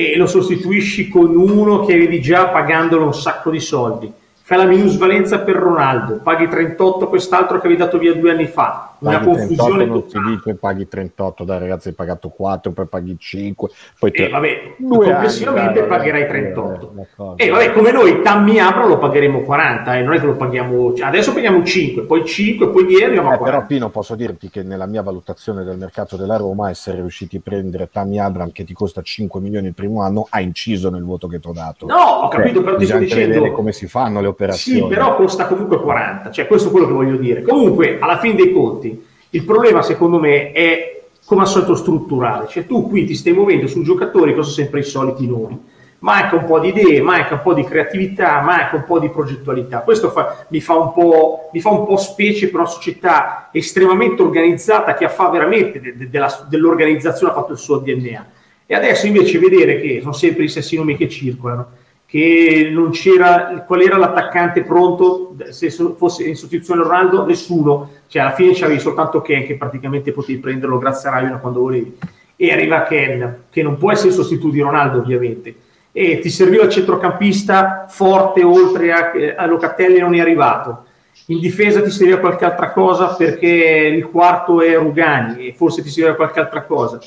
[0.00, 4.08] e lo sostituisci con uno che avevi già pagandolo un sacco di soldi,
[4.40, 8.87] fai la minusvalenza per Ronaldo, paghi 38 quest'altro che avevi dato via due anni fa,
[9.00, 13.68] una confusione non si dice paghi 38, dai ragazzi hai pagato 4, poi paghi 5,
[13.98, 14.24] poi te...
[14.24, 17.34] eh, vabbè, complessivamente anni, pagherai 38.
[17.36, 20.36] E eh, vabbè, come noi Tammy Abra lo pagheremo 40, eh, non è che lo
[20.36, 24.62] paghiamo, cioè, adesso paghiamo 5, poi 5, poi ieri eh, Però Pino posso dirti che
[24.62, 28.72] nella mia valutazione del mercato della Roma essere riusciti a prendere Tammy Abram che ti
[28.72, 31.86] costa 5 milioni il primo anno ha inciso nel voto che ti ho dato.
[31.86, 34.80] No, ho capito, cioè, però ti sto dicendo come si fanno le operazioni.
[34.80, 37.42] Sì, però costa comunque 40, cioè questo è quello che voglio dire.
[37.42, 38.87] Comunque, alla fine dei conti,
[39.30, 43.66] il problema secondo me è come al solito strutturale, cioè tu qui ti stai muovendo
[43.66, 45.60] su giocatori che sono sempre i soliti nomi,
[45.98, 49.80] manca un po' di idee, manca un po' di creatività, manca un po' di progettualità.
[49.80, 54.22] Questo fa, mi, fa un po', mi fa un po' specie per una società estremamente
[54.22, 58.26] organizzata che fa veramente de, de, della, dell'organizzazione ha fatto il suo DNA.
[58.64, 61.68] E adesso invece vedere che sono sempre i stessi nomi che circolano,
[62.10, 67.26] che non c'era qual era l'attaccante pronto se fosse in sostituzione Ronaldo?
[67.26, 67.90] Nessuno.
[68.06, 71.98] Cioè alla fine c'avevi soltanto Ken che praticamente potevi prenderlo grazie a Raiola quando volevi.
[72.34, 75.54] E arriva Ken che non può essere sostituto di Ronaldo ovviamente.
[75.92, 80.84] E ti serviva il centrocampista forte oltre a, a Locatelli non è arrivato.
[81.26, 85.90] In difesa ti serviva qualche altra cosa perché il quarto è Rugani e forse ti
[85.90, 86.98] serviva qualche altra cosa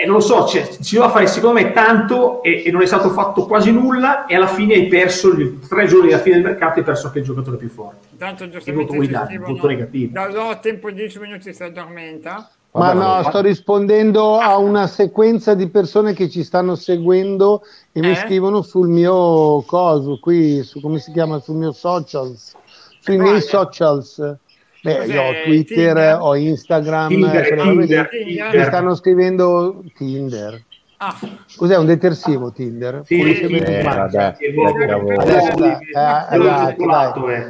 [0.00, 2.86] e non lo so, cioè, si doveva fare secondo me tanto e, e, non è
[2.86, 6.44] stato fatto quasi nulla e alla fine hai perso il, tre giorni alla fine del
[6.44, 8.06] mercato hai perso anche il giocatore più forte.
[8.12, 10.12] Intanto giustamente il dare, molto negativo.
[10.12, 12.50] Da tempo 10 minuti si addormenta.
[12.72, 18.02] Ma no, sto rispondendo a una sequenza di persone che ci stanno seguendo e eh?
[18.02, 22.54] mi scrivono sul mio coso qui, su come si chiama, sul mio socials,
[23.00, 24.36] sui miei socials.
[24.82, 26.18] Beh, io ho Twitter, Tinder?
[26.20, 28.56] ho Instagram, Tinder, Tinder, Tinder.
[28.56, 30.64] mi stanno scrivendo Tinder.
[31.02, 31.16] Ah.
[31.56, 33.00] Cos'è un detersivo Tinder?
[33.06, 34.36] Sì, eh, vabbè,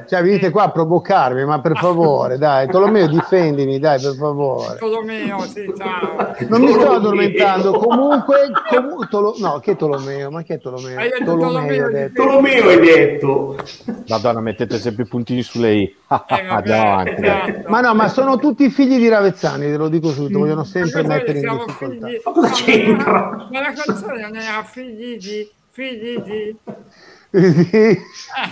[0.06, 4.78] Cioè, venite qua a provocarmi, ma per favore, dai, Tolomeo, difendimi, dai, per favore.
[4.78, 6.32] Tolomeo, sì, ciao.
[6.46, 8.36] Non mi sto addormentando, comunque,
[8.68, 10.30] com- Tolo- no, che Tolomeo?
[10.30, 10.96] Ma che Tolomeo?
[10.96, 13.56] Hai detto Tolomeo, Tolomeo, Tolomeo hai detto.
[14.06, 15.82] Madonna, mettete sempre i puntini sulle i.
[15.82, 17.68] eh, vabbè, esatto.
[17.68, 21.40] Ma no, ma sono tutti figli di Ravezzani, te lo dico subito, vogliono sempre mettere
[21.40, 22.06] in difficoltà.
[22.24, 23.39] Ma cosa c'entra?
[23.50, 26.56] Ma la canzone non era figli di figli di.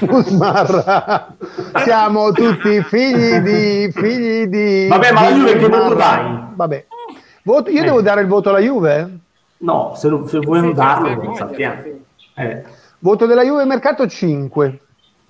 [0.00, 1.34] Musmarra
[1.82, 6.44] siamo tutti figli di figli di vabbè ma la Juve che voto dai?
[6.54, 6.86] Vabbè.
[7.42, 7.84] Voto, io eh.
[7.84, 9.18] devo dare il voto alla Juve?
[9.58, 11.82] no se, lo, se vuoi non darlo sappiamo.
[12.36, 12.62] eh.
[13.00, 14.80] voto della Juve mercato 5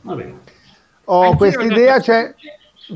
[0.02, 0.32] vabbè.
[1.04, 2.34] Ho questa idea cioè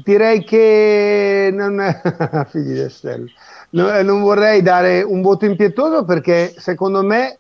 [0.05, 1.81] direi che non
[2.51, 3.25] figli di Stella
[3.73, 7.39] no, non vorrei dare un voto impietoso perché secondo me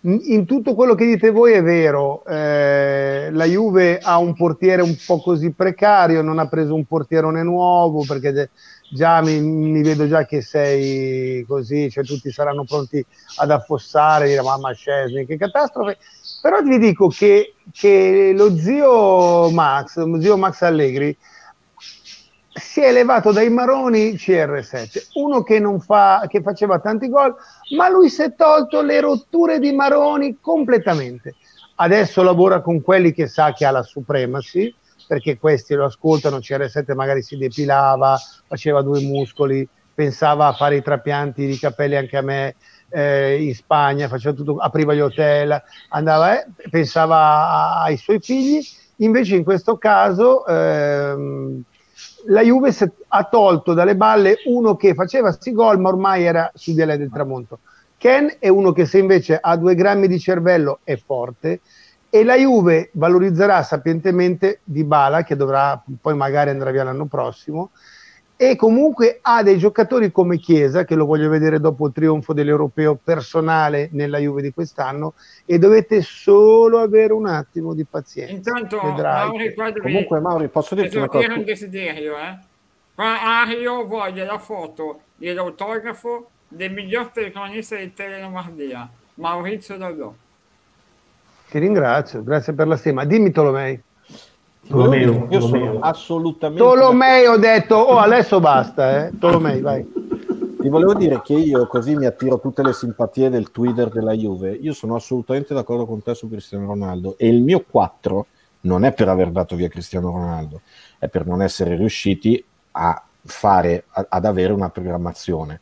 [0.00, 4.96] in tutto quello che dite voi è vero, eh, la Juve ha un portiere un
[5.04, 8.50] po' così precario, non ha preso un portierone nuovo perché
[8.90, 13.04] già mi, mi vedo già che sei così, cioè tutti saranno pronti
[13.38, 15.98] ad affossare, dire mamma Scesni, che catastrofe,
[16.40, 21.16] però vi dico che, che lo zio Max, lo zio Max Allegri,
[22.58, 27.34] si è elevato dai Maroni CR7, uno che, non fa, che faceva tanti gol,
[27.76, 31.34] ma lui si è tolto le rotture di Maroni completamente.
[31.76, 34.74] Adesso lavora con quelli che sa che ha la supremacy,
[35.06, 40.82] perché questi lo ascoltano, CR7 magari si depilava, faceva due muscoli, pensava a fare i
[40.82, 42.54] trapianti di capelli anche a me
[42.90, 48.60] eh, in Spagna, tutto, apriva gli hotel, andava, eh, pensava ai suoi figli,
[48.96, 50.46] invece in questo caso...
[50.46, 51.64] Ehm,
[52.26, 52.72] la Juve
[53.08, 56.98] ha tolto dalle balle uno che faceva sti gol ma ormai era su di lei
[56.98, 57.60] del tramonto.
[57.96, 61.60] Ken è uno che se invece ha due grammi di cervello è forte
[62.10, 67.70] e la Juve valorizzerà sapientemente Di Bala che dovrà poi magari andrà via l'anno prossimo
[68.40, 72.94] e comunque ha dei giocatori come Chiesa, che lo voglio vedere dopo il trionfo dell'europeo
[72.94, 78.32] personale nella Juve di quest'anno, e dovete solo avere un attimo di pazienza.
[78.32, 79.80] Intanto, Mauri, devi...
[79.80, 81.34] comunque Mauri, posso dirti una cosa?
[81.34, 82.38] un desiderio, eh?
[82.94, 90.14] Qua Ario voglia la foto e l'autografo del miglior telecronista di Tele Lombardia, Maurizio Dallò.
[91.50, 93.04] Ti ringrazio, grazie per la stima.
[93.04, 93.82] Dimmi Tolomei.
[94.68, 99.12] Tolomeo, io sono assolutamente Tolomei ho detto, oh adesso basta, eh.
[99.18, 99.86] Tolomei, vai.
[100.60, 104.50] Ti volevo dire che io così mi attiro tutte le simpatie del Twitter della Juve.
[104.50, 108.26] Io sono assolutamente d'accordo con te su Cristiano Ronaldo e il mio 4
[108.62, 110.62] non è per aver dato via Cristiano Ronaldo,
[110.98, 115.60] è per non essere riusciti a fare, a, ad avere una programmazione.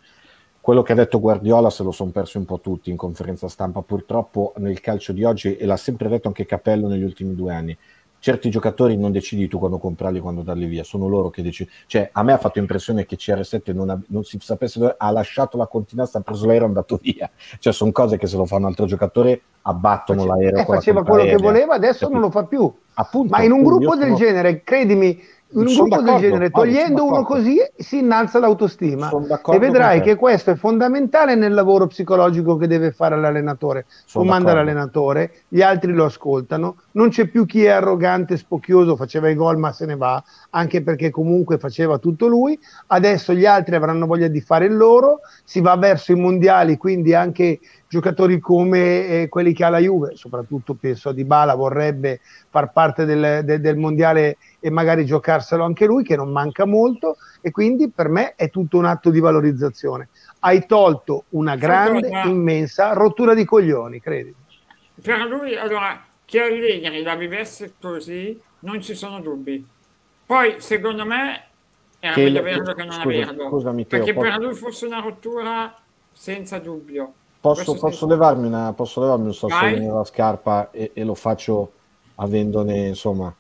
[0.60, 3.82] Quello che ha detto Guardiola se lo sono persi un po' tutti in conferenza stampa,
[3.82, 7.76] purtroppo nel calcio di oggi, e l'ha sempre detto anche Capello negli ultimi due anni,
[8.26, 11.76] certi giocatori non decidi tu quando comprarli e quando darli via, sono loro che decidono.
[11.86, 15.12] Cioè, a me ha fatto impressione che CR7 non, ha, non si sapesse dove, ha
[15.12, 17.30] lasciato la continenza, ha preso l'aereo e è andato via.
[17.60, 20.58] Cioè, sono cose che se lo fa un altro giocatore abbattono Face- l'aereo.
[20.60, 22.18] eh, faceva quello che voleva, adesso Capito?
[22.18, 22.72] non lo fa più.
[22.94, 27.04] Appunto, Ma in un gruppo del sono- genere, credimi, un Sono gruppo del genere, togliendo
[27.04, 29.10] uno così, si innalza l'autostima.
[29.52, 33.86] E vedrai che questo è fondamentale nel lavoro psicologico che deve fare l'allenatore.
[34.04, 34.70] Sono Comanda d'accordo.
[34.70, 39.56] l'allenatore, gli altri lo ascoltano, non c'è più chi è arrogante, spocchioso, faceva i gol
[39.56, 42.58] ma se ne va, anche perché comunque faceva tutto lui.
[42.88, 47.14] Adesso gli altri avranno voglia di fare il loro, si va verso i mondiali, quindi
[47.14, 52.20] anche giocatori come eh, quelli che ha la Juve, soprattutto penso a Dybala vorrebbe
[52.50, 57.16] far parte del, del- del mondiale e magari giocarselo anche lui che non manca molto
[57.40, 60.08] e quindi per me è tutto un atto di valorizzazione.
[60.40, 62.28] Hai tolto una grande, Seconda.
[62.28, 64.34] immensa rottura di coglioni, credi?
[65.00, 69.64] Per lui, allora, che Allegri la vivesse così, non ci sono dubbi.
[70.26, 71.44] Poi, secondo me,
[72.00, 73.48] era Che meglio averlo che non scusa- averlo.
[73.48, 75.74] scusami, Teo, perché posso- per lui fosse una rottura
[76.12, 77.12] senza dubbio.
[77.54, 79.86] Posso, posso levarmi, una, posso levarmi un sassolino Vai.
[79.86, 81.72] nella scarpa e, e lo faccio
[82.16, 83.34] avendone, insomma,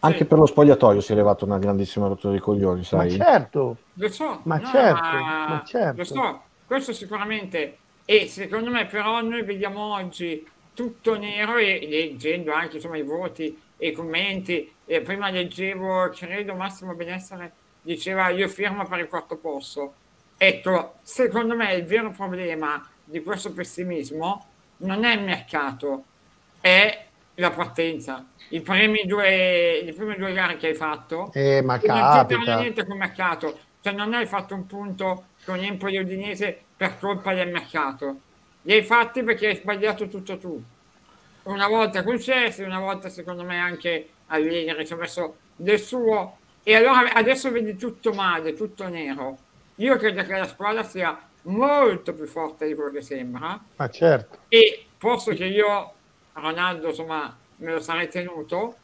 [0.00, 0.24] anche Sì.
[0.26, 3.08] per lo spogliatoio si è levato una grandissima rottura di coglioni, Ma sai?
[3.08, 5.96] certo, Lo so, Ma no, certo, ma- ma certo.
[5.96, 7.78] Lo so, questo sicuramente.
[8.04, 13.58] E secondo me però noi vediamo oggi tutto nero e leggendo anche insomma i voti
[13.76, 14.70] e i commenti.
[14.84, 20.00] E prima leggevo, credo Massimo Benessere diceva io firmo per il quarto posto.
[20.36, 24.46] Ecco, secondo me il vero problema di questo pessimismo
[24.78, 26.04] non è il mercato,
[26.60, 28.24] è la partenza.
[28.50, 32.58] I primi due, le prime due gare che hai fatto Eh, ma non capita.
[32.58, 37.50] niente col mercato, cioè non hai fatto un punto con Empoli Udinese per colpa del
[37.50, 38.20] mercato,
[38.62, 40.62] li hai fatti perché hai sbagliato tutto tu.
[41.44, 46.38] Una volta con Chelsea, una volta secondo me anche Allegri ci ha messo del suo
[46.62, 49.38] e allora adesso vedi tutto male, tutto nero.
[49.76, 51.16] Io credo che la squadra sia
[51.48, 54.38] molto più forte di quello che sembra Ma certo.
[54.48, 55.92] e posto che io
[56.34, 58.76] Ronaldo insomma me lo sarei tenuto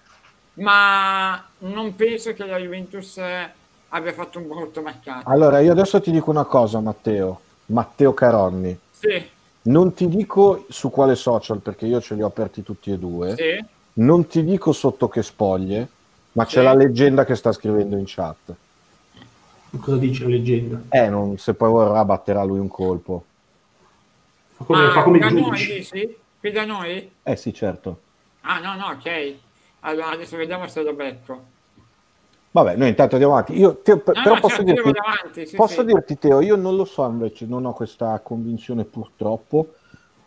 [0.55, 3.51] ma non penso che la Juventus eh,
[3.89, 8.79] abbia fatto un brutto mercato Allora, io adesso ti dico una cosa, Matteo, Matteo Caronni.
[8.91, 9.29] sì,
[9.63, 13.35] Non ti dico su quale social, perché io ce li ho aperti tutti e due.
[13.37, 15.89] sì, Non ti dico sotto che spoglie,
[16.33, 16.57] ma Sì.
[16.57, 18.55] c'è la leggenda che sta scrivendo in chat.
[19.81, 20.83] Cosa dice la leggenda?
[20.91, 23.25] Eh, non, se poi vorrà batterà lui un colpo.
[24.57, 26.17] Fa come, Ah, fa come da noi dici?
[26.39, 27.11] qui da noi?
[27.23, 28.01] Eh sì, certo.
[28.43, 29.35] ah no no ok
[29.81, 31.51] allora adesso vediamo se lo becco
[32.51, 33.57] Vabbè, noi intanto andiamo avanti.
[33.59, 35.87] Io, Teo, no, però no, posso, certo, dirti, vado avanti sì, posso sì.
[35.87, 39.77] dirti, Teo, io non lo so invece, non ho questa convinzione purtroppo,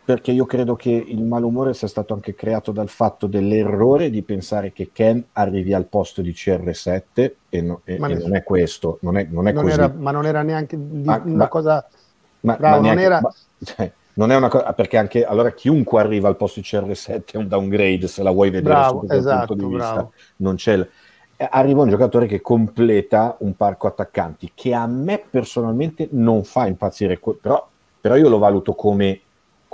[0.06, 4.72] perché io credo che il malumore sia stato anche creato dal fatto dell'errore di pensare
[4.72, 8.44] che Ken arrivi al posto di CR7 e, no- e- Ma e ne- non è
[8.44, 9.80] questo, non è, non è Non così.
[9.80, 11.88] era- ma non era neanche di- Ah, una ma- cosa...
[12.41, 15.52] Ma, Bravo, ma non neanche- era- ma- cioè, non è una cosa perché anche allora
[15.52, 19.08] chiunque arriva al posto di CR7 è un downgrade se la vuoi vedere Bravo, su
[19.08, 19.94] questo esatto, punto di vista.
[19.94, 20.12] bravo.
[20.38, 20.89] Non c'è il-
[21.38, 26.68] eh, arriva un giocatore che completa un parco attaccanti che a me personalmente non fa
[26.68, 27.68] impazzire, però,
[28.00, 29.20] però io lo valuto come,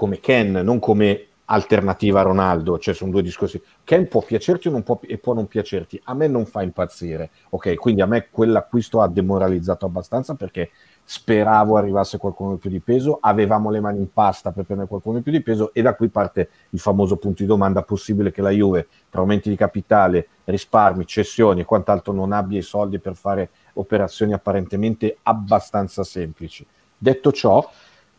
[0.01, 3.61] come Ken, non come alternativa a Ronaldo, cioè sono due discorsi.
[3.83, 7.29] Ken può piacerti o non può, e può non piacerti, a me non fa impazzire,
[7.49, 7.75] ok?
[7.75, 10.71] Quindi a me quell'acquisto ha demoralizzato abbastanza perché
[11.03, 15.31] speravo arrivasse qualcuno più di peso, avevamo le mani in pasta per prendere qualcuno più
[15.31, 18.87] di peso e da qui parte il famoso punto di domanda possibile che la Juve
[19.07, 24.33] tra aumenti di capitale, risparmi, cessioni e quant'altro non abbia i soldi per fare operazioni
[24.33, 26.65] apparentemente abbastanza semplici.
[26.97, 27.67] Detto ciò,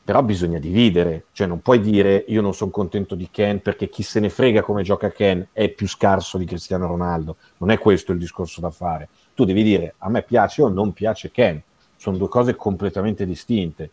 [0.04, 4.02] però bisogna dividere, cioè non puoi dire io non sono contento di Ken perché chi
[4.02, 8.10] se ne frega come gioca Ken è più scarso di Cristiano Ronaldo, non è questo
[8.12, 9.08] il discorso da fare.
[9.34, 11.62] Tu devi dire a me piace o non piace Ken,
[11.96, 13.90] sono due cose completamente distinte.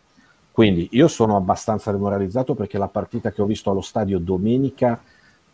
[0.52, 5.00] Quindi io sono abbastanza demoralizzato perché la partita che ho visto allo stadio domenica,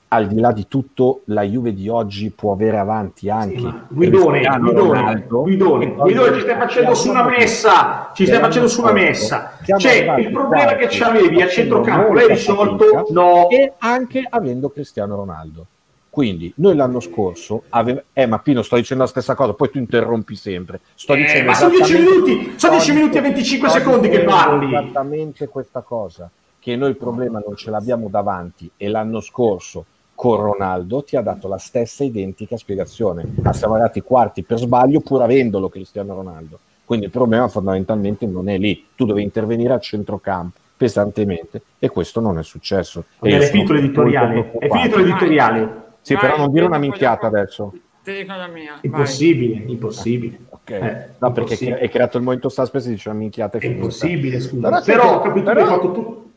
[0.07, 4.41] al di là di tutto, la Juve di oggi può avere avanti anche Sì, Guidone,
[4.59, 9.57] Guidone, Guidone, Guidone, ci stai facendo su una messa, ci stai facendo su una messa.
[9.77, 13.07] Cioè, il problema che tardi, c'avevi a centrocampo, l'hai risolto?
[13.09, 13.49] No.
[13.49, 15.65] E anche avendo Cristiano Ronaldo.
[16.09, 18.01] Quindi noi l'anno scorso aveva...
[18.13, 20.80] Eh, ma Pino, sto dicendo la stessa cosa, poi tu interrompi sempre.
[20.93, 23.69] Sto Eh, dicendo ma sono 10 esattamente- minuti, sono 10 sto minuti e dic- 25
[23.69, 24.67] sto secondi che parli.
[24.73, 29.84] Esattamente questa cosa, che noi il problema non ce l'abbiamo davanti e l'anno scorso
[30.26, 33.23] con Ronaldo ti ha dato la stessa identica spiegazione.
[33.41, 36.57] Ma siamo arrivati quarti per sbaglio pur avendolo Cristiano Ronaldo.
[36.84, 38.88] Quindi il problema fondamentalmente non è lì.
[38.95, 43.05] Tu devi intervenire al centrocampo pesantemente e questo non è successo.
[43.21, 44.51] E Vabbè, è finito l'editoriale.
[44.57, 45.84] È finito l'editoriale.
[46.01, 47.73] Sì, Vai, però non dire una minchiata adesso.
[48.03, 48.71] Dico la mia.
[48.71, 48.80] vai.
[48.82, 50.38] Impossibile, impossibile.
[50.49, 50.69] Ok.
[50.71, 50.80] Eh,
[51.17, 51.80] no, perché impossibile.
[51.80, 53.80] hai creato il momento suspense e dice una minchiata È finita.
[53.80, 54.69] impossibile, scusa.
[54.69, 56.32] Però Però, capito però- hai fatto tu.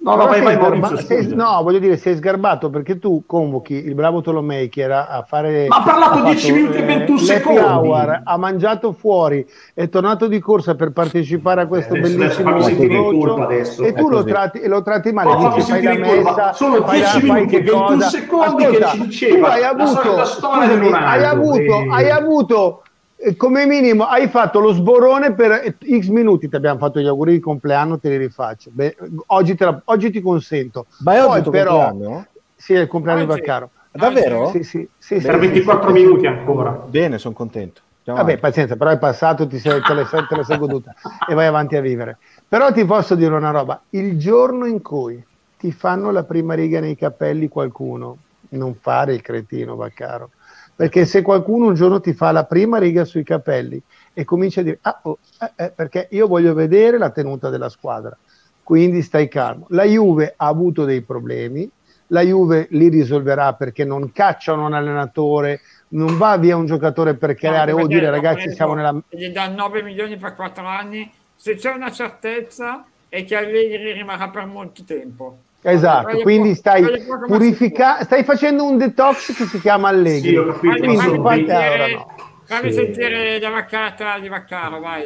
[0.00, 3.74] No, no, vai, vai, sgarba- Maurizio, sei- no, voglio dire, sei sgarbato perché tu convochi
[3.74, 5.66] il bravo Tolomei che era a fare.
[5.68, 7.58] Ma ha parlato ha 10 minuti e 21 l'happy secondi.
[7.60, 9.44] hour, ha mangiato fuori,
[9.74, 13.82] è tornato di corsa per partecipare a questo Adesso- adesso bellissimo incrocio colpa adesso.
[13.82, 17.02] e tu lo tratti, lo tratti male, Oh, dici fai la messa, Sono fai, 10
[17.02, 18.08] la, fai minuti e che 21 cosa.
[18.08, 22.87] secondi che ci diceva tu hai avuto, scusami, hai avuto, e- hai avuto eh,
[23.36, 25.50] come minimo hai fatto lo sborone per
[25.80, 28.96] eh, x minuti ti abbiamo fatto gli auguri di compleanno te li rifaccio Beh,
[29.26, 32.26] oggi, te la- oggi ti consento Ma è oggi Poi però compleanno?
[32.54, 33.26] sì è il compleanno di?
[33.26, 34.50] Vaccaro Davvero?
[34.50, 36.04] sì, sì, sì, sì, Per sì, 24 sì, sì.
[36.04, 36.70] minuti ancora.
[36.72, 37.82] Bene, sono contento.
[37.98, 38.40] Andiamo Vabbè, avanti.
[38.40, 40.92] pazienza, però è passato, ti sei, te, le, te la sei goduta
[41.24, 42.18] e vai avanti a vivere.
[42.48, 45.24] Però ti posso dire una roba, il giorno in cui
[45.56, 50.30] ti fanno la prima riga nei capelli qualcuno, non fare il cretino, Vaccaro,
[50.78, 53.82] perché se qualcuno un giorno ti fa la prima riga sui capelli
[54.14, 57.68] e comincia a dire, ah, oh, eh, eh, perché io voglio vedere la tenuta della
[57.68, 58.16] squadra,
[58.62, 59.66] quindi stai calmo.
[59.70, 61.68] La Juve ha avuto dei problemi,
[62.06, 67.34] la Juve li risolverà perché non cacciano un allenatore, non va via un giocatore per
[67.34, 68.96] creare o dire ragazzi siamo nella...
[69.08, 71.10] Gli dà 9 milioni per 4 anni.
[71.34, 75.38] Se c'è una certezza è che Allegri rimarrà per molto tempo.
[75.60, 76.84] Esatto, Voglio quindi stai
[77.26, 80.28] purificando, stai facendo un detox che si chiama Allegri.
[80.28, 82.06] Sì, ho capito, Fammi, Quindi ma fammi sono quante 20 ore sentire, no?
[82.44, 82.74] fammi Sì.
[82.78, 85.04] sentire la vaccata di Vaccaro, vai.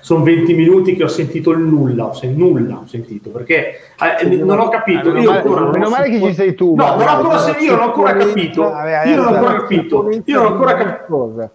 [0.00, 3.74] Sono 20 minuti che ho sentito il nulla, ho sen- nulla ho sentito, perché
[4.20, 5.08] eh, non ho capito.
[5.08, 7.38] Eh, meno io male- ancora non meno male che ci sei tu, No, non ancora,
[7.38, 8.62] se- io non ho ancora capito.
[8.62, 10.08] Io non ho ancora capito.
[10.24, 11.04] Io non ho ancora capito.
[11.08, 11.50] Cosa?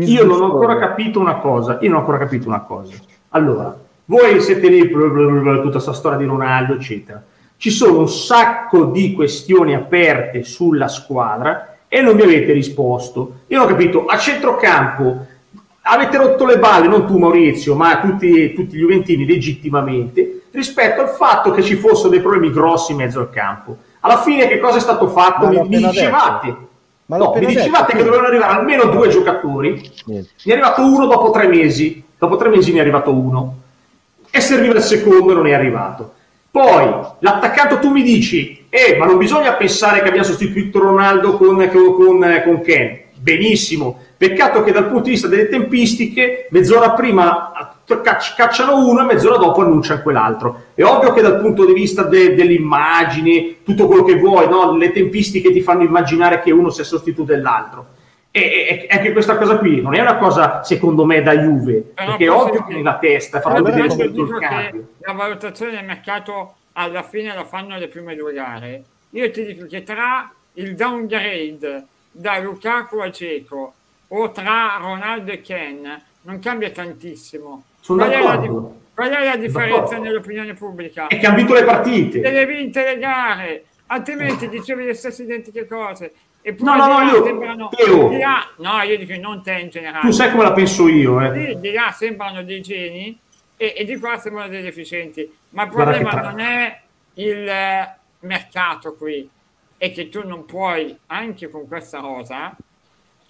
[0.00, 1.78] Io non ho ancora capito una cosa.
[1.80, 2.92] Io non ho ancora capito una cosa.
[3.30, 3.74] Allora,
[4.06, 7.22] voi siete lì, bla, tutta questa storia di Ronaldo, eccetera.
[7.58, 13.40] Ci sono un sacco di questioni aperte sulla squadra e non mi avete risposto.
[13.48, 15.26] Io ho capito, a centrocampo
[15.82, 21.08] avete rotto le balle, non tu Maurizio, ma tutti, tutti gli Juventini legittimamente, rispetto al
[21.08, 23.78] fatto che ci fossero dei problemi grossi in mezzo al campo.
[24.00, 25.48] Alla fine che cosa è stato fatto?
[25.48, 26.56] Mi, mi dicevate,
[27.06, 30.30] no, mi dicevate detto, che dovevano arrivare almeno due giocatori, Niente.
[30.44, 33.56] ne è arrivato uno dopo tre mesi, dopo tre mesi ne è arrivato uno
[34.30, 36.12] e serviva il secondo e non è arrivato.
[36.58, 36.90] Poi
[37.20, 41.96] l'attaccato tu mi dici, eh, ma non bisogna pensare che abbia sostituito Ronaldo con, con,
[42.42, 42.98] con- Ken.
[43.14, 47.52] Benissimo, peccato che dal punto di vista delle tempistiche, mezz'ora prima
[47.84, 50.64] cacci- cacciano uno e mezz'ora dopo annunciano quell'altro.
[50.74, 54.76] È ovvio che dal punto di vista de- dell'immagine, tutto quello che vuoi, no?
[54.76, 57.86] le tempistiche ti fanno immaginare che uno sia sostituto dell'altro.
[58.30, 62.08] E, e- anche questa cosa qui non è una cosa, secondo me, da Juve, Però
[62.10, 64.88] perché è ovvio che nella testa è fatto vedere tutto il cambio.
[64.98, 68.82] la valutazione del mercato alla fine la fanno le prime due gare.
[69.10, 73.72] Io ti dico che tra il downgrade da Lukaku a Ceco
[74.08, 77.64] o tra Ronaldo e Ken non cambia tantissimo.
[77.80, 78.38] Sono qual, è la,
[78.94, 80.02] qual è la differenza d'accordo.
[80.02, 81.06] nell'opinione pubblica?
[81.08, 82.20] E che hanno vinto le partite.
[82.20, 86.12] Te le vinte le gare, altrimenti dicevi le stesse identiche cose.
[86.40, 88.08] Eppure No, no, no, là io- sembrano, Teo.
[88.08, 90.06] di là- no, io dico non te in generale.
[90.06, 91.32] Tu sai come la penso io, eh?
[91.32, 93.18] Di, di là sembrano dei geni
[93.56, 95.30] e, e di qua sembrano dei deficienti.
[95.50, 96.80] Ma il problema tra- non è
[97.14, 99.28] il eh, mercato qui,
[99.76, 102.56] è che tu non puoi, anche con questa rosa,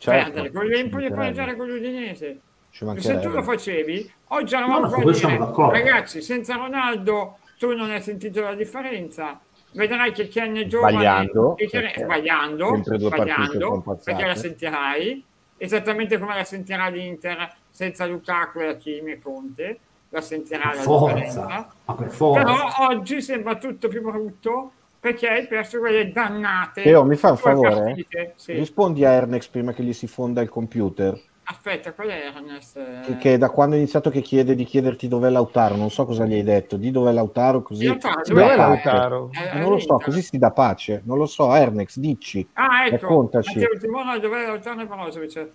[0.00, 2.40] Certo, perdere con l'Empoli e pareggiare con l'Udinese.
[2.70, 5.38] Se tu lo facevi, oggi No, eravamo no, qua a dire,
[5.82, 9.40] ragazzi, senza Ronaldo tu non hai sentito la differenza.
[9.72, 15.24] Vedrai che Ken è giovane Sbagliando, e che- perché sbagliando, sbagliando perché la sentirai
[15.58, 19.78] esattamente come la sentirà l'Inter senza Lukaku e Hakimi e Conte
[20.10, 22.42] la sentirà la Forza, per forza.
[22.42, 27.36] però oggi sembra tutto più brutto perché hai perso quelle dannate Teo, mi fa un
[27.36, 27.94] favore?
[28.36, 28.52] Sì.
[28.52, 31.20] Rispondi a Ernex prima che gli si fonda il computer.
[31.50, 33.00] Aspetta qual è Ernest?
[33.02, 36.24] Che, che da quando è iniziato che chiede di chiederti dov'è Lautaro, non so cosa
[36.24, 38.56] gli hai detto, di dov'è Lautaro così Lautaro, dov'è.
[38.56, 39.30] Lautaro?
[39.32, 41.02] Eh, Non lo so, così si dà pace.
[41.04, 42.46] Non lo so, Ernex, dici.
[42.54, 43.58] ah ecco Raccontaci.
[43.58, 45.48] Matteo Timone dov'è Lautaro e Brozovic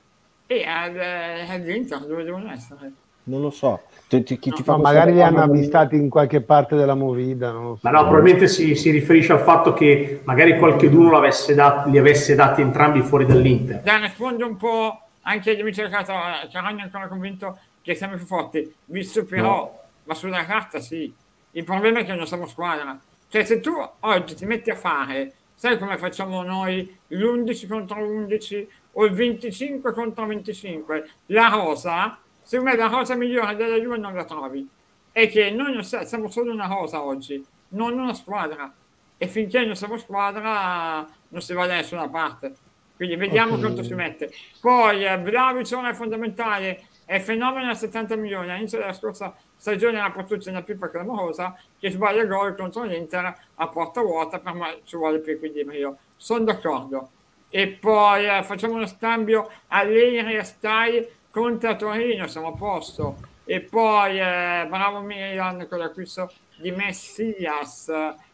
[0.48, 0.98] e al,
[1.50, 2.92] all'Inter dove devono essere
[3.26, 3.82] Non lo so.
[4.10, 7.52] Ti, ti, chi ti no, magari li hanno avvistati in qualche parte della movida.
[7.52, 7.80] So.
[7.82, 11.10] Ma no, probabilmente si, si, riferisce al fatto che magari qualcheduno
[11.86, 13.82] li avesse dati entrambi fuori dall'Inter.
[13.82, 16.14] Da rispondo un po' anche del caso,
[16.52, 19.80] Caragna è ancora convinto che siamo più forti, visto però, no.
[20.06, 21.14] ma sulla carta sì.
[21.52, 23.00] Il problema è che non siamo squadra.
[23.28, 28.70] Cioè se tu oggi ti metti a fare, sai come facciamo noi, l'11 contro 11
[28.94, 34.14] o il 25 contro 25, la rosa secondo me la cosa migliore della Juve non
[34.14, 34.68] la trovi
[35.12, 38.72] è che noi non siamo solo una cosa oggi non una squadra
[39.18, 42.54] e finché non siamo squadra non si va da nessuna parte
[43.04, 43.62] quindi vediamo okay.
[43.62, 44.32] quanto si mette.
[44.62, 48.50] Poi eh, Vlaovic è fondamentale è fenomeno a 70 milioni.
[48.50, 53.36] All'inizio della scorsa stagione la Portuccia una pipa clamorosa che sbaglia il gol contro l'Inter
[53.56, 55.98] a porta vuota per me ci vuole più equilibrio.
[56.16, 57.10] Sono d'accordo.
[57.50, 63.18] E poi eh, facciamo uno scambio Allegri e Stai Conte Torino siamo a posto.
[63.44, 67.92] E poi eh, bravo Milan con l'acquisto di Messias.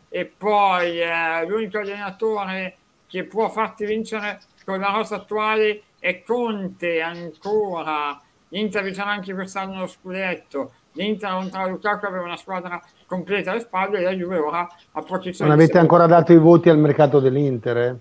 [0.09, 2.77] E poi eh, l'unico allenatore
[3.09, 4.39] che può farti vincere
[4.69, 11.67] con la rosa attuale è Conte ancora l'Inter vincerà anche quest'anno lo scudetto l'Inter contro
[11.67, 15.77] Lukaku aveva una squadra completa alle spalle e la Juve ora a pochi non avete
[15.77, 17.95] ancora dato i voti al mercato dell'Inter eh?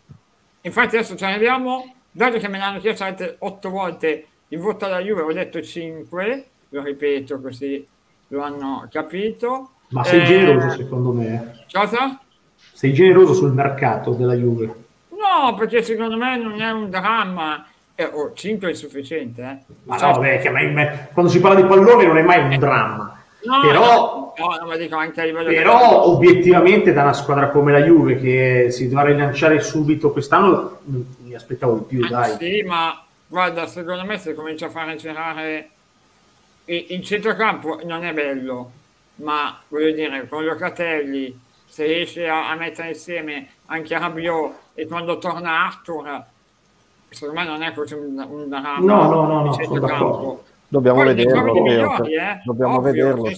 [0.62, 3.04] infatti adesso ce ne abbiamo dato che me l'hanno chiesto
[3.38, 7.86] otto volte il voto alla Juve ho detto 5, lo ripeto così
[8.28, 9.70] lo hanno capito.
[9.88, 11.64] Ma sei eh, generoso secondo me.
[11.70, 12.20] Cosa?
[12.72, 14.86] Sei generoso sul mercato della Juve.
[15.28, 17.66] No, perché secondo me non è un dramma.
[17.94, 19.42] Eh, oh, 5 è sufficiente.
[19.42, 19.74] Eh.
[19.84, 23.22] Ma cioè, no, che, ma, quando si parla di pallone non è mai un dramma.
[23.44, 27.70] No, però, no, no, ma dico anche a livello però obiettivamente da una squadra come
[27.70, 32.36] la Juve che si dovrà rilanciare subito quest'anno mi aspettavo di più, eh, dai.
[32.36, 33.00] Sì, ma
[33.30, 35.70] Guarda, secondo me se comincia a fare girare
[36.64, 38.72] il centrocampo non è bello,
[39.16, 45.18] ma voglio dire, con Locatelli, se riesce a, a mettere insieme anche Rabiot e quando
[45.18, 46.22] torna Arthur,
[47.08, 50.44] secondo me non è così un, un dramma no, no, no, no, centrocampo.
[50.68, 52.40] Dobbiamo Poi vederlo, migliori, eh?
[52.44, 53.28] dobbiamo Ovvio, vederlo.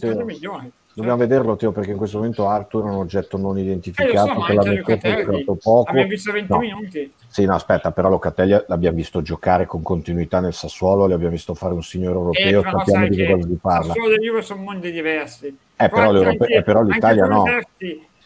[0.92, 4.32] Dobbiamo vederlo, Teo, perché in questo momento Arthur è un oggetto non identificato.
[4.32, 5.88] Eh, so, che l'ha poco.
[5.88, 6.58] Abbiamo visto 20 no.
[6.58, 7.12] minuti.
[7.26, 11.72] Sì, no, aspetta, però Locatelli l'abbiamo visto giocare con continuità nel Sassuolo, l'abbiamo visto fare
[11.72, 13.94] un signore europeo, eh, sappiamo di cosa si parla.
[13.94, 15.46] Sassuolo e Juve sono mondi diversi.
[15.76, 17.44] Eh, però, eh, però l'Italia no.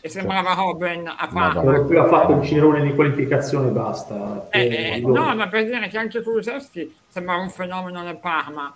[0.05, 1.63] E sembrava Robben a fare.
[1.63, 4.49] L'europeo ha fatto un girone di qualificazione e basta.
[4.51, 8.71] Eh, eh, no, ma per dire che anche Kulusevski sembrava un fenomeno nel Parma.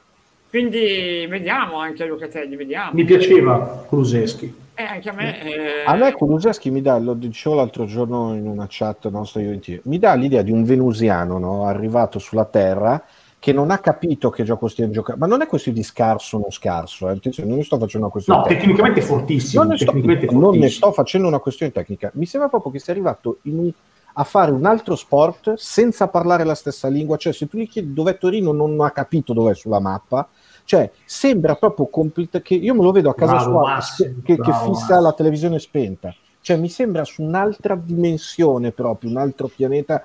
[0.49, 2.93] Quindi vediamo anche Locatelli, vediamo.
[2.95, 4.55] Mi piaceva Kulusevski.
[4.73, 5.43] Eh, anche a me.
[5.43, 5.85] Eh...
[5.85, 9.99] A me Kulusevski mi dà, lo dicevo l'altro giorno in una chat nostra UNT, mi
[9.99, 11.67] dà l'idea di un venusiano no?
[11.67, 13.05] arrivato sulla Terra
[13.41, 16.41] che non ha capito che gioco stia giocando, ma non è questione di scarso o
[16.41, 17.21] non scarso, eh?
[17.45, 18.65] non ne sto facendo una questione no, tecnica.
[18.65, 19.63] tecnicamente fortissimo.
[19.63, 20.41] Non ne, sto, fortissimo.
[20.41, 23.71] non ne, sto, facendo una questione tecnica, mi sembra proprio che sia arrivato un,
[24.15, 27.93] a fare un altro sport senza parlare la stessa lingua, cioè se tu gli chiedi
[27.93, 30.29] dov'è Torino non ha capito dov'è sulla mappa,
[30.69, 34.35] cioè, sembra proprio complit- che io me lo vedo a casa bravo, sua Massimo, che,
[34.35, 35.01] bravo, che, fissa Massimo.
[35.01, 36.15] la televisione spenta.
[36.41, 40.05] Cioè, mi sembra su un'altra dimensione proprio, un altro pianeta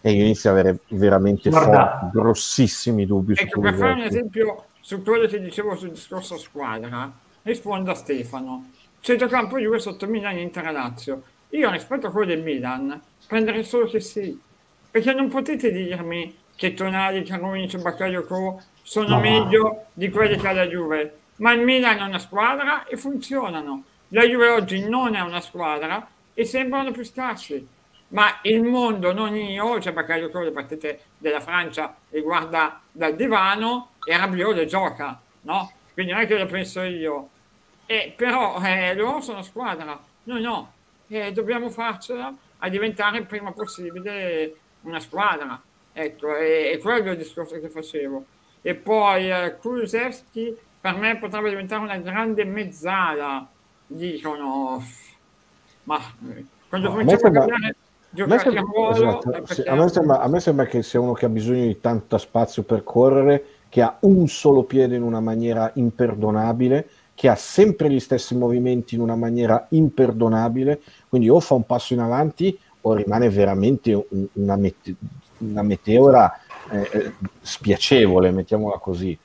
[0.00, 5.02] e io inizio ad avere veramente forti, grossissimi dubbi ecco, per fare un esempio su
[5.02, 8.70] quello che dicevo sul discorso squadra, rispondo a Stefano.
[9.00, 11.22] Centrocampo Juve sotto Milan Inter Lazio.
[11.50, 14.38] Io rispetto a quello del Milan prenderei solo che sì,
[14.90, 17.80] perché non potete dirmi che Tonali, Caronic,
[18.26, 19.20] Co sono no.
[19.20, 21.14] meglio di quelli che ha la Juve.
[21.36, 23.84] Ma il Milan è una squadra e funzionano.
[24.08, 27.66] La Juve oggi non è una squadra e sembrano più scarsi.
[28.08, 33.14] Ma il mondo, non io, cioè perché io le partite della Francia e guarda dal
[33.14, 35.72] divano e Rabiot le gioca, no?
[35.92, 37.28] Quindi non è che lo penso io.
[37.84, 39.98] E però eh, loro sono squadra.
[40.24, 40.72] Noi no.
[41.08, 45.60] E dobbiamo farcela a diventare il prima possibile una squadra.
[45.92, 48.24] Ecco, è, è quello il discorso che facevo
[48.62, 53.48] e poi eh, Kulusevski per me potrebbe diventare una grande mezzala
[53.86, 54.84] dicono
[55.84, 55.98] ma
[56.30, 57.76] eh, quando no, cominciamo a cambiare
[58.90, 61.80] esatto, sì, a, me sembra, a me sembra che sia uno che ha bisogno di
[61.80, 67.34] tanto spazio per correre che ha un solo piede in una maniera imperdonabile che ha
[67.34, 72.58] sempre gli stessi movimenti in una maniera imperdonabile quindi o fa un passo in avanti
[72.82, 74.94] o rimane veramente un, una, mete-
[75.38, 76.40] una meteora
[76.70, 79.18] eh, eh, spiacevole, mettiamola così.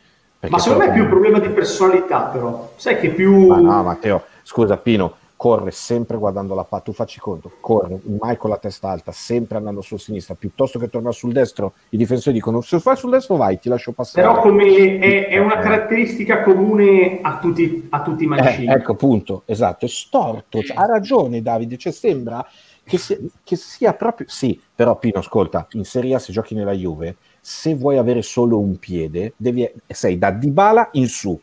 [0.49, 2.73] Ma secondo me è più un problema di personalità, però.
[2.75, 3.47] Sai che più.
[3.47, 5.15] Ma no, Matteo, scusa, Pino.
[5.43, 9.57] Corre sempre guardando la palla, tu facci conto, corre mai con la testa alta, sempre
[9.57, 13.35] andando sul sinistra, piuttosto che tornare sul destro, i difensori dicono se fai sul destro
[13.35, 14.25] vai, ti lascio passare.
[14.25, 18.67] Però come è, è una caratteristica comune a tutti, a tutti i mancini.
[18.67, 22.47] Eh, ecco, punto, esatto, è storto, cioè, ha ragione Davide, cioè sembra
[22.81, 24.27] che, sia, che sia proprio...
[24.29, 28.59] Sì, però Pino, ascolta, in Serie A se giochi nella Juve, se vuoi avere solo
[28.59, 31.37] un piede, devi, sei da Dybala in su,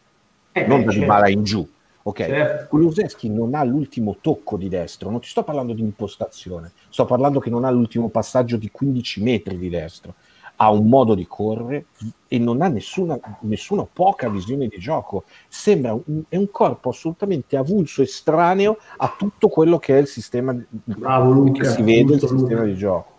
[0.52, 1.00] eh, non da certo.
[1.00, 1.68] Dybala in giù
[2.02, 2.66] Ok, certo.
[2.68, 7.40] Kuluseschi non ha l'ultimo tocco di destro, non ti sto parlando di impostazione, sto parlando
[7.40, 10.14] che non ha l'ultimo passaggio di 15 metri di destro,
[10.56, 11.86] ha un modo di correre
[12.26, 17.56] e non ha nessuna, nessuna poca visione di gioco, sembra un, è un corpo assolutamente
[17.56, 22.20] avulso, estraneo a tutto quello che è il sistema Bravo, Luca, che si vede, il
[22.20, 23.18] sistema di gioco.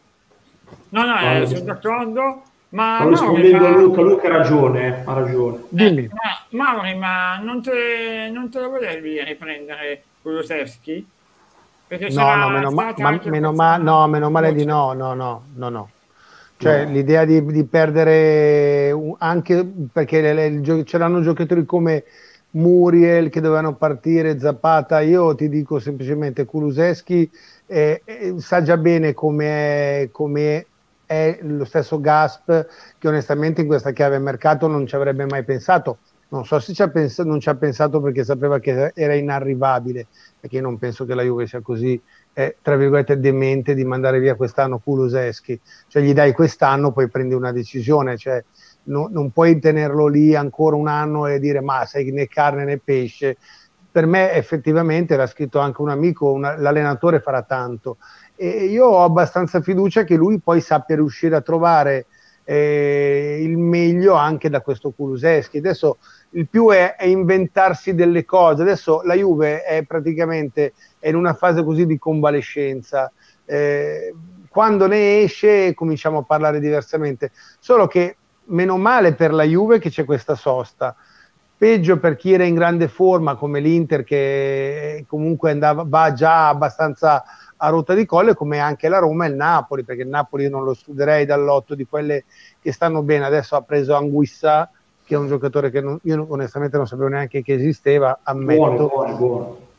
[0.90, 5.63] No, no, eh, sono d'accordo ma Sto rispondendo a Luca, Luca ha ragione, ha ragione.
[5.76, 6.09] Eh,
[6.51, 11.05] ma, Mauri, ma non te, non te lo volevi riprendere Kulusevski?
[12.11, 15.69] no, no, meno, ma, ma, meno, ma, no, meno male di no, no, no, no,
[15.69, 15.89] no.
[16.55, 16.91] Cioè no.
[16.91, 22.05] l'idea di, di, perdere anche perché le, le, c'erano giocatori come
[22.51, 27.30] Muriel che dovevano partire, Zapata, io ti dico semplicemente Kuluseschi
[27.65, 30.09] eh, eh, sa già bene come
[31.12, 35.97] è lo stesso Gasp che onestamente in questa chiave mercato non ci avrebbe mai pensato.
[36.30, 40.07] Non so se ci pens- non ci ha pensato perché sapeva che era inarrivabile,
[40.39, 42.01] perché io non penso che la Juve sia così,
[42.32, 45.59] eh, tra virgolette, demente di mandare via quest'anno Kuluseschi.
[45.89, 48.41] Cioè gli dai quest'anno, poi prendi una decisione, cioè
[48.84, 52.78] no, non puoi tenerlo lì ancora un anno e dire ma sei né carne né
[52.78, 53.36] pesce.
[53.91, 57.97] Per me effettivamente, l'ha scritto anche un amico, una, l'allenatore farà tanto
[58.42, 62.08] e io ho abbastanza fiducia che lui poi sappia riuscire a trovare
[62.44, 65.60] eh, il meglio anche da questo Kuluseschi.
[65.60, 66.00] Adesso
[66.32, 68.64] il più è, è, inventarsi delle cose.
[68.64, 73.12] Adesso la Juve è praticamente è in una fase così di convalescenza.
[73.46, 74.12] Eh,
[74.50, 77.32] quando ne esce cominciamo a parlare diversamente.
[77.60, 78.16] Solo che
[78.46, 80.96] meno male per la Juve che c'è questa sosta.
[81.56, 87.24] Peggio per chi era in grande forma come l'Inter che comunque andava, va già abbastanza
[87.64, 90.64] a rotta di colle come anche la Roma e il Napoli, perché il Napoli non
[90.64, 92.24] lo studierei dall'otto di quelle
[92.59, 94.70] che stanno bene, adesso ha preso Anguissa,
[95.03, 98.59] che è un giocatore che non, io onestamente non sapevo neanche che esisteva, ammetto.
[98.59, 99.70] Buono, buono, buono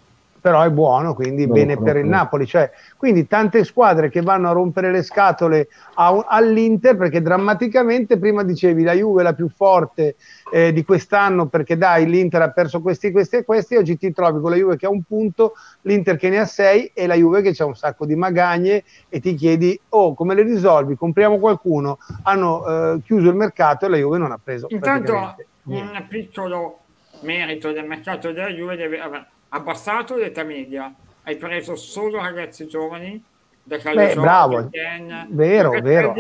[0.43, 2.01] però è buono, quindi no, bene no, per no.
[2.01, 2.47] il Napoli.
[2.47, 8.43] Cioè, quindi tante squadre che vanno a rompere le scatole a, all'Inter perché drammaticamente prima
[8.43, 10.17] dicevi la Juve è la più forte
[10.53, 14.41] eh, di quest'anno perché dai l'Inter ha perso questi, questi e questi, oggi ti trovi
[14.41, 17.41] con la Juve che ha un punto, l'Inter che ne ha sei e la Juve
[17.41, 20.97] che ha un sacco di magagne e ti chiedi oh come le risolvi?
[20.97, 24.67] Compriamo qualcuno, hanno eh, chiuso il mercato e la Juve non ha preso.
[24.71, 26.79] Intanto un piccolo
[27.21, 30.93] merito del mercato della Juve deve aver abbassato l'età media,
[31.25, 33.23] hai preso solo ragazzi giovani,
[33.63, 36.15] da Beh, bravo, Ken, vero, vero.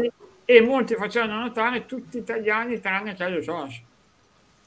[0.44, 3.80] E molti facevano notare tutti italiani tranne Caio Josh.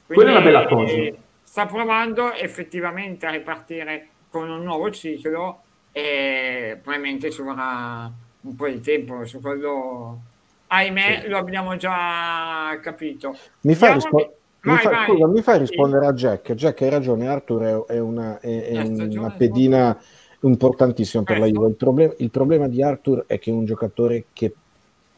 [0.06, 0.94] Quella è una bella cosa.
[1.42, 5.62] Sta provando effettivamente a ripartire con un nuovo ciclo
[5.92, 8.10] e probabilmente ci vorrà
[8.40, 10.20] un po' di tempo su quello
[10.66, 11.28] ahimè sì.
[11.28, 14.34] lo abbiamo già capito mi fa rispondere
[14.66, 16.54] mi, fa, scusa, mi fai rispondere a Jack.
[16.54, 19.98] Jack hai ragione, Arthur è, una, è, è una pedina
[20.40, 21.68] importantissima per la Juve.
[21.68, 24.52] Il problema, il problema di Arthur è che è un giocatore che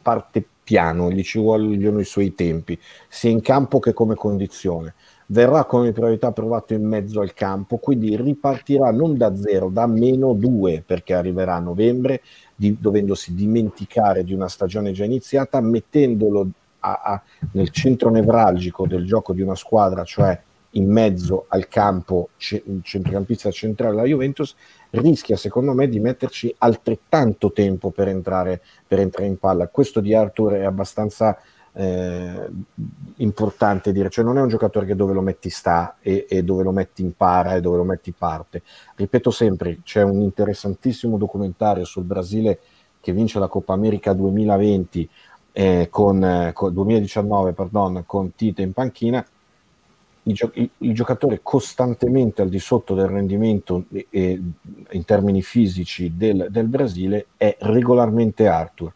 [0.01, 2.77] parte piano, gli ci vogliono i suoi tempi,
[3.07, 4.93] sia in campo che come condizione.
[5.31, 10.33] Verrà come priorità provato in mezzo al campo, quindi ripartirà non da zero, da meno
[10.33, 12.21] due, perché arriverà a novembre,
[12.55, 16.47] di, dovendosi dimenticare di una stagione già iniziata, mettendolo
[16.97, 20.39] a, a, nel centro nevralgico del gioco di una squadra, cioè
[20.73, 24.55] in mezzo al campo ce, centrocampista centrale della Juventus,
[24.91, 29.67] rischia secondo me di metterci altrettanto tempo per entrare, per entrare in palla.
[29.67, 31.37] Questo di Arthur è abbastanza
[31.73, 32.49] eh,
[33.17, 36.63] importante dire, cioè non è un giocatore che dove lo metti sta e, e, dove
[36.63, 38.63] lo metti impara e dove lo metti parte.
[38.95, 42.59] Ripeto sempre, c'è un interessantissimo documentario sul Brasile
[43.01, 45.09] che vince la Coppa America 2020
[45.59, 49.25] eh, con, eh, con 2019 pardon, con Tite in panchina,
[50.23, 54.41] il, gio- il, giocatore costantemente al di sotto del rendimento eh,
[54.91, 58.93] in termini fisici del, del, Brasile è regolarmente Arthur.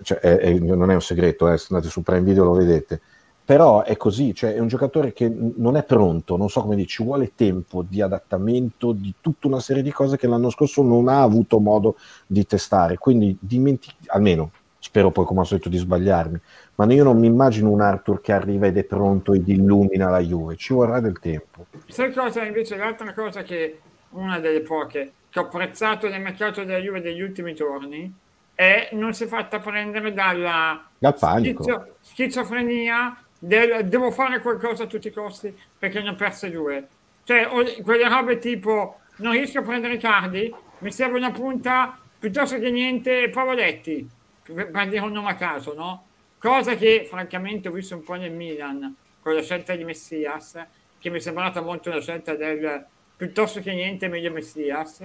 [0.00, 3.00] Cioè, è, è, non è un segreto, eh, se andate su Prime Video lo vedete.
[3.44, 6.86] Però è così, cioè è un giocatore che non è pronto, non so come dire,
[6.86, 11.08] ci vuole tempo di adattamento, di tutta una serie di cose che l'anno scorso non
[11.08, 11.96] ha avuto modo
[12.28, 12.96] di testare.
[12.96, 14.50] Quindi dimentichi, almeno
[14.86, 16.38] spero poi come al solito di sbagliarmi,
[16.76, 20.20] ma io non mi immagino un Arthur che arriva ed è pronto ed illumina la
[20.20, 21.66] Juve, ci vorrà del tempo.
[21.88, 23.80] Sai cosa invece, l'altra cosa che
[24.10, 28.12] una delle poche che ho apprezzato nel mercato della Juve degli ultimi giorni
[28.54, 31.62] è non si è fatta prendere dalla Dal panico.
[31.64, 36.86] schizzo- schizofrenia del devo fare qualcosa a tutti i costi perché ne ho perse due.
[37.24, 37.48] Cioè,
[37.82, 42.70] quelle robe tipo non riesco a prendere i cardi, mi serve una punta piuttosto che
[42.70, 44.08] niente Pavoletti,
[44.46, 46.06] dire un nome a caso, no?
[46.38, 50.64] Cosa che francamente ho visto un po' nel Milan con la scelta di Messias,
[50.98, 52.84] che mi è sembrata molto una scelta del
[53.16, 55.04] piuttosto che niente meglio Messias.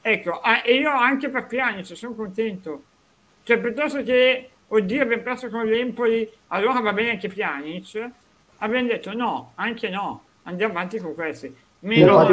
[0.00, 2.82] Ecco, e io anche per Pjanic sono contento.
[3.42, 8.10] Cioè, piuttosto che, oddio, abbiamo perso con l'Empoli, allora va bene anche Pjanic,
[8.58, 11.54] abbiamo detto no, anche no, andiamo avanti con questi.
[11.80, 12.26] Meno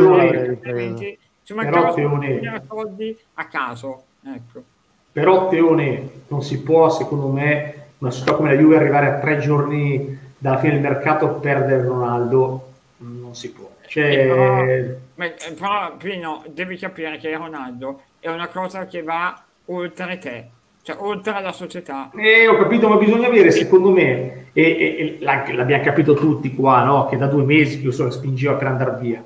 [1.43, 4.05] ci però, mancava Teone- solo soldi a caso.
[4.23, 4.63] Ecco.
[5.11, 9.39] Però Teone non si può, secondo me, una società come la Juve arrivare a tre
[9.39, 13.69] giorni dalla fine del mercato a perdere Ronaldo, non si può.
[13.85, 19.43] Cioè, Eh, però, eh, però, Pino, devi capire che Ronaldo è una cosa che va
[19.65, 20.47] oltre te,
[20.81, 22.09] cioè oltre la società.
[22.15, 26.83] Eh, ho capito, ma bisogna avere, secondo me, e, e- e l'abbiamo capito tutti qua,
[26.83, 27.07] no?
[27.07, 29.23] che da due mesi che io so spingeva per andare via.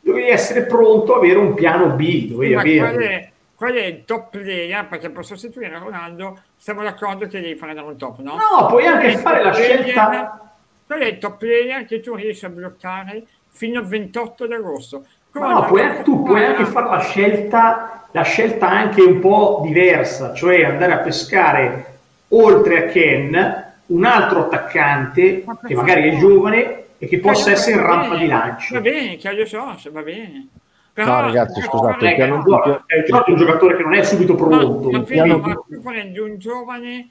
[0.00, 3.32] Dovevi essere pronto a avere un piano B, dovevi Ma qual averlo.
[3.54, 4.86] Qual è il top player?
[4.86, 8.36] Perché per sostituire Ronaldo siamo d'accordo che devi prendere un top, no?
[8.36, 10.38] No, puoi anche fare la player- scelta.
[10.86, 15.04] Qual è il top player che tu riesci a bloccare fino al 28 di agosto?
[15.32, 20.32] No, puoi anche- tu puoi anche fare la scelta, la scelta anche un po' diversa,
[20.34, 21.92] cioè andare a pescare
[22.28, 27.56] oltre a Ken un altro attaccante Ma che magari è giovane e che possa Va
[27.56, 28.74] essere in rampa bene, di lancio.
[28.74, 30.48] Va bene, Chiaio Sosa, va bene.
[30.96, 34.34] No, ragazzi, per scusate, il piano- Guarda, è già un giocatore che non è subito
[34.36, 34.90] pronto.
[34.90, 37.08] Ma, ma, piano- ma tu prendi un giovane,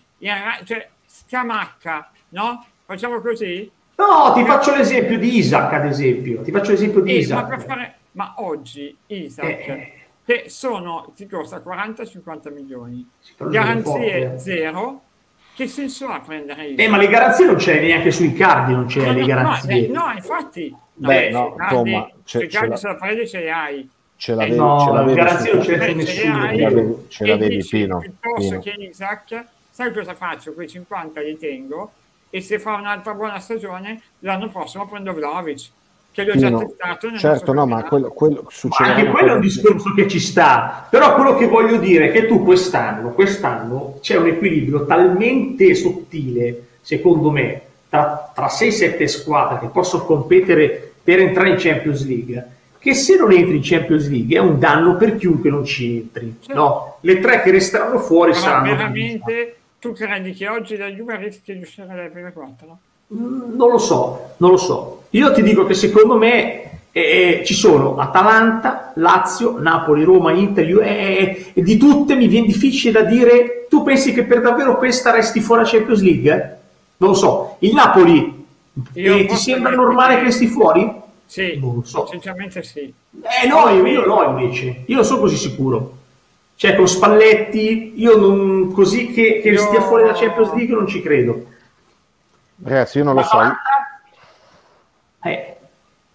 [0.64, 2.66] cioè scamacca, no?
[2.86, 3.70] Facciamo così?
[3.96, 6.42] No, ti faccio l'esempio di Isaac, ad esempio.
[6.42, 7.60] Ti faccio l'esempio di Eh, ma, Isaac.
[7.66, 9.94] fare- ma oggi Isaac, Eh.
[10.26, 13.08] che sono, ti costa 40-50 milioni,
[13.38, 14.40] però garanzie forte.
[14.40, 15.02] zero,
[15.56, 16.80] che senso ha prendere Isaac?
[16.80, 19.86] Eh, ma le garanzie non c'è neanche sui cardi, non c'è No, le no, garanzie.
[19.86, 20.76] eh, no, infatti.
[20.96, 21.56] Beh, eh, no,
[22.24, 23.90] sui c'è cardi la- se la prendi ce le hai.
[24.16, 26.06] Ce l'avevi, No, ce l'avevi garanzie su- non ce nessuno.
[26.06, 28.60] Ce l'avevi- ce l'avevi, dici, Pino, piuttosto Pino.
[28.60, 30.54] che Isaac, sai cosa faccio?
[30.54, 31.92] Quei 50 li tengo
[32.30, 35.70] e se fa un'altra buona stagione l'anno prossimo prendo Vlaovic,
[36.12, 39.36] che l'ho già Pino, testato nel certo, no, ma quello, quello succede anche quello è
[39.36, 43.98] un discorso che ci sta, però quello che voglio dire è che tu quest'anno, quest'anno
[44.00, 47.62] c'è un equilibrio talmente sottile, secondo me,
[47.94, 52.48] tra, tra 6-7 squadre che possono competere per entrare in Champions League,
[52.80, 56.40] che se non entri in Champions League è un danno per chiunque non ci entri.
[56.48, 56.98] No?
[57.02, 58.72] Le tre che resteranno fuori Ma saranno...
[58.72, 62.80] veramente tu credi che oggi la Juve rischia di uscire dalle prime quattro?
[63.14, 65.04] Mm, Non lo so, non lo so.
[65.12, 70.82] Io ti dico che secondo me eh, ci sono Atalanta, Lazio, Napoli, Roma, Inter, Ju-
[70.82, 73.68] eh, eh, di tutte mi viene difficile da dire.
[73.70, 76.58] Tu pensi che per davvero questa resti fuori a Champions League?
[77.04, 77.58] Non lo so.
[77.60, 78.46] Il Napoli
[78.94, 81.02] eh, ti sembra normale che- resti fuori?
[81.26, 82.08] Sì, Non lo so.
[82.08, 82.82] sinceramente sì.
[82.82, 84.84] Eh no, io, io no invece.
[84.86, 85.98] Io non sono così sicuro.
[86.56, 90.88] Cioè con Spalletti, io non, così che, che Io- stia fuori da Champions League non
[90.88, 91.46] ci credo.
[92.64, 93.38] Ragazzi, io non lo so.
[95.24, 95.56] Eh,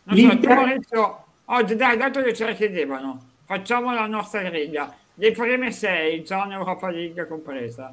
[0.04, 4.90] Non so, Maurizio, oggi dai, dato che ce la chiedevano, facciamo la nostra griglia.
[5.14, 7.92] Le prime sei, zona Europa League compresa.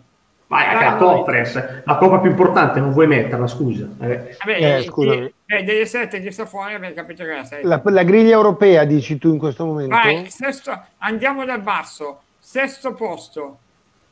[0.56, 1.08] Vai la Maurizio.
[1.08, 3.88] conference, la coppa più importante, non vuoi metterla, scusa.
[3.99, 5.34] Eh, Vabbè, Eh, eh, scusami.
[5.45, 7.43] eh, delle sette che sta fuori abbiamo capito che la.
[7.64, 9.95] La, la griglia europea, dici tu in questo momento?
[9.95, 12.22] Vai, sesto, andiamo dal basso.
[12.39, 13.58] Sesto posto.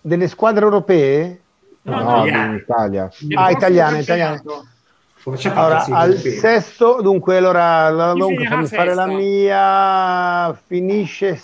[0.01, 1.39] Delle squadre europee?
[1.83, 2.45] No, No, no, italiane.
[2.47, 3.09] in Italia.
[3.19, 9.17] Del Ah, italiane, facciamo Allora, al sesto, dunque, allora, la- dunque, fammi fare la sesta?
[9.17, 11.35] mia, finisce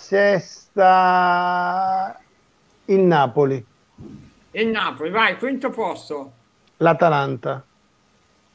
[0.90, 2.18] sesta
[2.86, 3.64] il Napoli,
[4.60, 6.32] Il Napoli, vai, quinto posto.
[6.78, 7.62] l'Atalanta.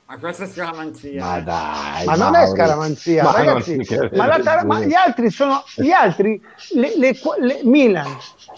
[0.08, 1.24] Ma questa è scaramanzia.
[1.24, 1.42] Ma eh.
[1.42, 2.52] dai, Ma non è Mauro.
[2.56, 3.76] scaramanzia, Ma ragazzi.
[3.76, 6.40] non Ma, l'Atala- ma gli altri sono gli altri,
[6.74, 8.16] le, le- le- Milan,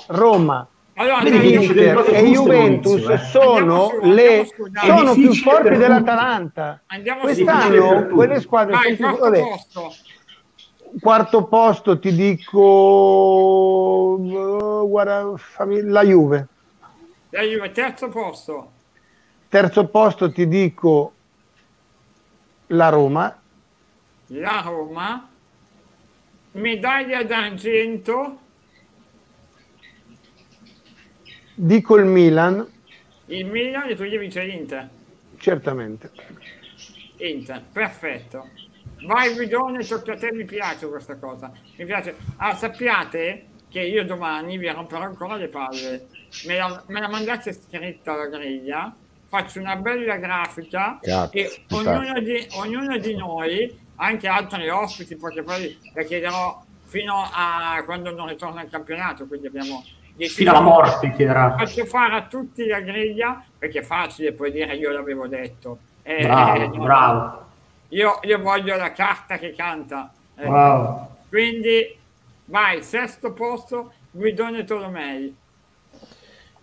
[0.07, 3.17] Roma, Allora, Inter e Juventus eh.
[3.17, 6.81] sono, su, le, su, sono più forti per dell'Atalanta.
[6.87, 7.25] Andiamo su.
[7.27, 8.13] Quest'anno tutti.
[8.13, 9.93] quelle squadre Vai, sono più quarto vabbè, posto.
[10.99, 14.17] quarto posto ti dico
[14.87, 16.47] guarda, fammi- la Juve
[17.31, 18.71] Juve, terzo posto.
[19.49, 21.13] terzo posto ti dico
[22.67, 23.41] la Roma
[24.29, 25.27] La Roma.
[26.53, 28.39] Medaglia d'argento.
[31.55, 32.65] dico il Milan
[33.27, 34.89] Il Milan e tu gli vince l'Inter.
[35.37, 36.11] certamente
[37.19, 38.49] Inter, perfetto.
[39.05, 41.51] vai Guidone, tocca a te, mi piace questa cosa.
[41.77, 42.15] Mi piace.
[42.37, 46.07] Ah, sappiate che io domani vi romperò ancora le palle.
[46.45, 48.93] Me la, me la mandate scritta alla griglia,
[49.27, 55.43] faccio una bella grafica Cazzo, e ognuno di, ognuno di noi, anche altri ospiti, perché
[55.43, 59.83] poi la chiederò fino a quando non ritorna il campionato, quindi abbiamo
[60.15, 61.55] 10 Fino alla morte chiederà.
[61.57, 65.79] Faccio fare a tutti la griglia perché è facile poi dire io l'avevo detto.
[66.01, 67.45] Eh, Bravo, eh, bravo,
[67.89, 70.11] Io, io voglio la carta che canta.
[70.35, 71.17] Eh, bravo.
[71.29, 71.95] Quindi
[72.47, 75.35] vai, sesto posto, Guidone Tolomei.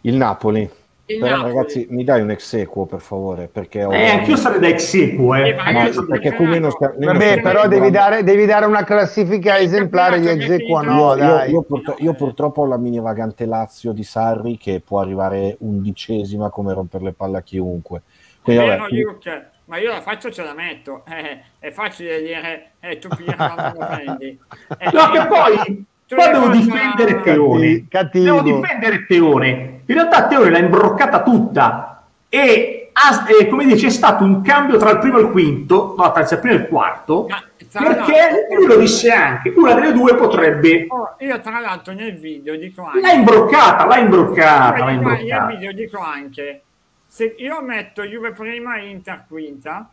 [0.03, 0.69] Il Napoli.
[1.07, 1.55] Il Però, Napoli.
[1.55, 3.93] ragazzi, mi dai un ex equo per favore, perché ho...
[3.93, 5.51] Eh, anch'io sarei da ex equo, eh.
[5.51, 8.85] Eh, ma No, io perché qui non sta- Vabbè, però devi dare, devi dare una
[8.85, 11.51] classifica Il esemplare di Exequo che no, io, dai.
[11.51, 16.49] io purtro- io purtroppo ho la mini vagante Lazio di Sarri che può arrivare undicesima
[16.49, 18.01] come rompere le palle a chiunque.
[18.43, 19.51] Quindi, Vero, vabbè, quindi- Luke?
[19.67, 21.05] Ma io la faccia ce la metto.
[21.09, 24.39] Eh, è facile dire, eh, tu pirla non lo prendi.
[24.79, 27.87] Eh, No, che poi, poi devo difendere Teone.
[27.89, 28.25] Cattivo.
[28.25, 29.51] Devo difendere Teone.
[29.87, 34.77] In realtà Teone l'ha imbroccata tutta e, ha- e, come dice, è stato un cambio
[34.77, 38.47] tra il primo e il quinto, no, tra il primo e il quarto, Ma, perché
[38.57, 40.87] lui lo disse anche, una delle due potrebbe...
[40.89, 43.01] l'altro, io tra l'altro nel video dico anche...
[43.01, 45.47] L'ha imbroccata, l'ha imbroccata, l'ha Io nel imbroccata.
[45.47, 46.63] video dico anche,
[47.15, 49.89] se io metto Juve prima e Inter quinta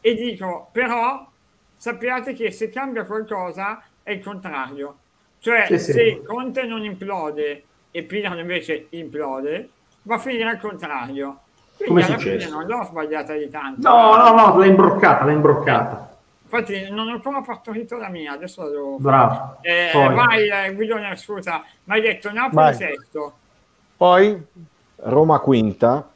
[0.00, 1.26] e dico, però
[1.74, 4.96] sappiate che se cambia qualcosa è il contrario.
[5.40, 5.92] Cioè, Sì, sì.
[5.92, 9.70] se Conte non implode e Pirlo invece implode,
[10.02, 11.40] va a finire al contrario.
[11.78, 13.88] Quindi Come alla fine non l'ho sbagliata di tanto.
[13.88, 16.16] No, no, no, l'ha imbroccata, l'ha imbroccata.
[16.44, 18.98] Infatti non ho ancora partorito la mia, adesso la devo.
[19.00, 19.56] Bravo.
[19.62, 22.74] Eh, vai eh, Guidone, scusa, ma hai detto Napoli Vai.
[22.74, 23.32] sesto,
[23.96, 24.40] Poi
[24.98, 26.11] Roma quinta,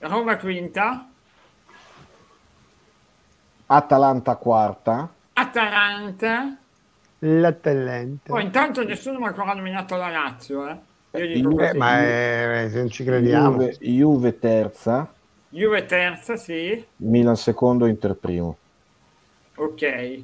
[0.00, 1.06] Roma quinta,
[3.66, 6.56] Atalanta quarta, Atalanta.
[7.20, 8.32] l'Atalanta.
[8.32, 10.76] Poi intanto nessuno mi ha ancora nominato la Lazio, eh.
[11.18, 11.78] Io dico Juve- Eh, così.
[11.78, 13.50] ma è- se non ci crediamo.
[13.52, 15.12] Juve, Juve terza,
[15.50, 16.84] Juve terza, sì.
[16.96, 18.56] Milan secondo, Inter primo.
[19.56, 20.22] Ok.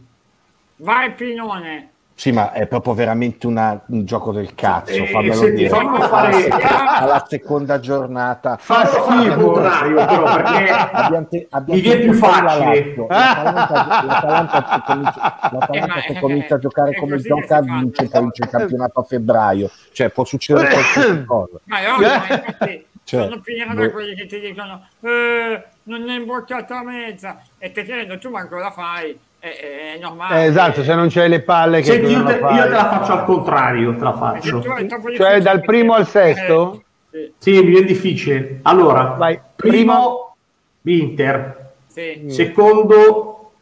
[0.76, 1.90] Vai Pinone.
[2.18, 5.68] Sì, ma è proprio veramente una- un gioco del cazzo, Eh, fammelo senti, dire.
[5.68, 6.48] fammelo fare-
[6.96, 8.56] alla seconda giornata.
[8.58, 12.94] Fa contrario, però, perché Abbiamo te- abbiamo mi viene più facile.
[13.06, 18.20] L'Atalanta, l'Atalanta se comincia, l'Atalanta Eh, se comincia a giocare è come gioca vince, poi
[18.22, 19.70] vince il campionato a febbraio.
[19.92, 21.58] Cioè, può succedere qualsiasi cosa.
[21.64, 23.40] Ma è ovvio, ma infatti Cioè, sono
[23.74, 23.80] boh.
[23.82, 28.30] da quelli che ti dicono eh, non è imbroccata a mezza e te credo tu
[28.30, 30.42] manco la fai, è, è- è normale.
[30.42, 33.12] Eh, esatto, se non c'hai le palle che Senti, io te, io te la faccio
[33.12, 34.62] al contrario, te la tu faccio.
[34.62, 36.82] Cioè, difficile dal primo al sesto?
[37.10, 38.58] Eh, Sì, mi viene difficile.
[38.62, 40.34] Allora, Vai, primo
[40.82, 42.30] Inter, sì, sì.
[42.30, 43.52] secondo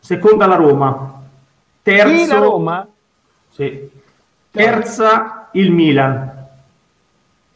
[0.00, 1.22] seconda la Roma,
[1.82, 2.88] terzo Sì, la Roma?
[3.50, 3.90] sì.
[4.50, 6.46] terza il Milan,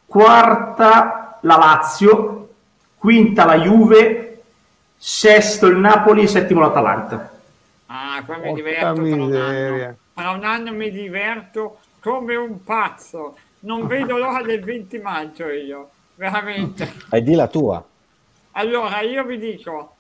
[0.07, 2.49] quarta la Lazio,
[2.97, 4.28] quinta la Juve,
[4.99, 7.37] sesto il Napoli e settimo l'Atalanta.
[7.87, 9.97] Ah, qua mi Porca diverto tra un anno.
[10.13, 13.39] Tra un anno mi diverto come un pazzo.
[13.61, 16.93] Non vedo l'ora del 20 maggio io, veramente.
[17.11, 17.85] E di la tua.
[18.53, 19.97] Allora, io vi dico,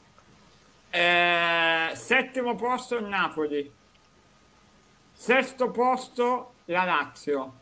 [0.90, 3.70] eh, settimo posto il Napoli,
[5.12, 7.52] sesto posto la Lazio.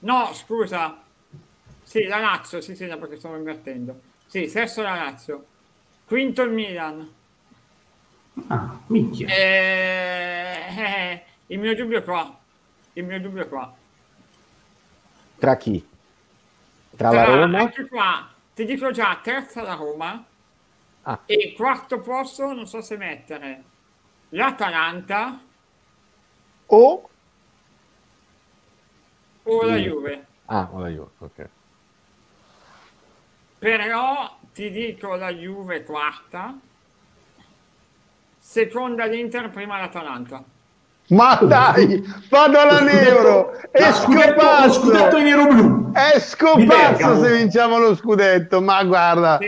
[0.00, 1.02] No, scusa.
[1.82, 4.00] Sì, la Lazio, sì, sì, perché stavo invertendo.
[4.26, 5.44] Sì, sesto la Lazio.
[6.06, 7.14] Quinto il Milan.
[8.48, 9.26] Ah, minchia.
[9.28, 12.38] Eh, eh, il mio dubbio è qua.
[12.92, 13.74] Il mio dubbio è qua.
[15.38, 15.86] Tra chi?
[16.96, 17.58] Tra la Tra- Roma?
[17.60, 20.24] Anche qua, ti dico già, terza la Roma
[21.02, 21.20] Ah.
[21.26, 23.62] e quarto posto, non so se mettere
[24.30, 25.40] l'Atalanta
[26.66, 27.08] O
[29.44, 29.76] o la.
[29.76, 30.26] Juve.
[30.46, 31.48] Ah, ora io, ok.
[33.58, 36.56] Però ti dico la Juve quarta,
[38.38, 40.42] seconda l'Inter, prima l'Atalanta.
[41.08, 43.52] Ma dai, vado alla Lo Neuro!
[43.92, 45.92] scudetto- lo scudetto, nero-blu.
[45.94, 47.22] Esco Di pazzo Bergamo.
[47.22, 49.44] se vinciamo lo scudetto, ma guarda, Sì.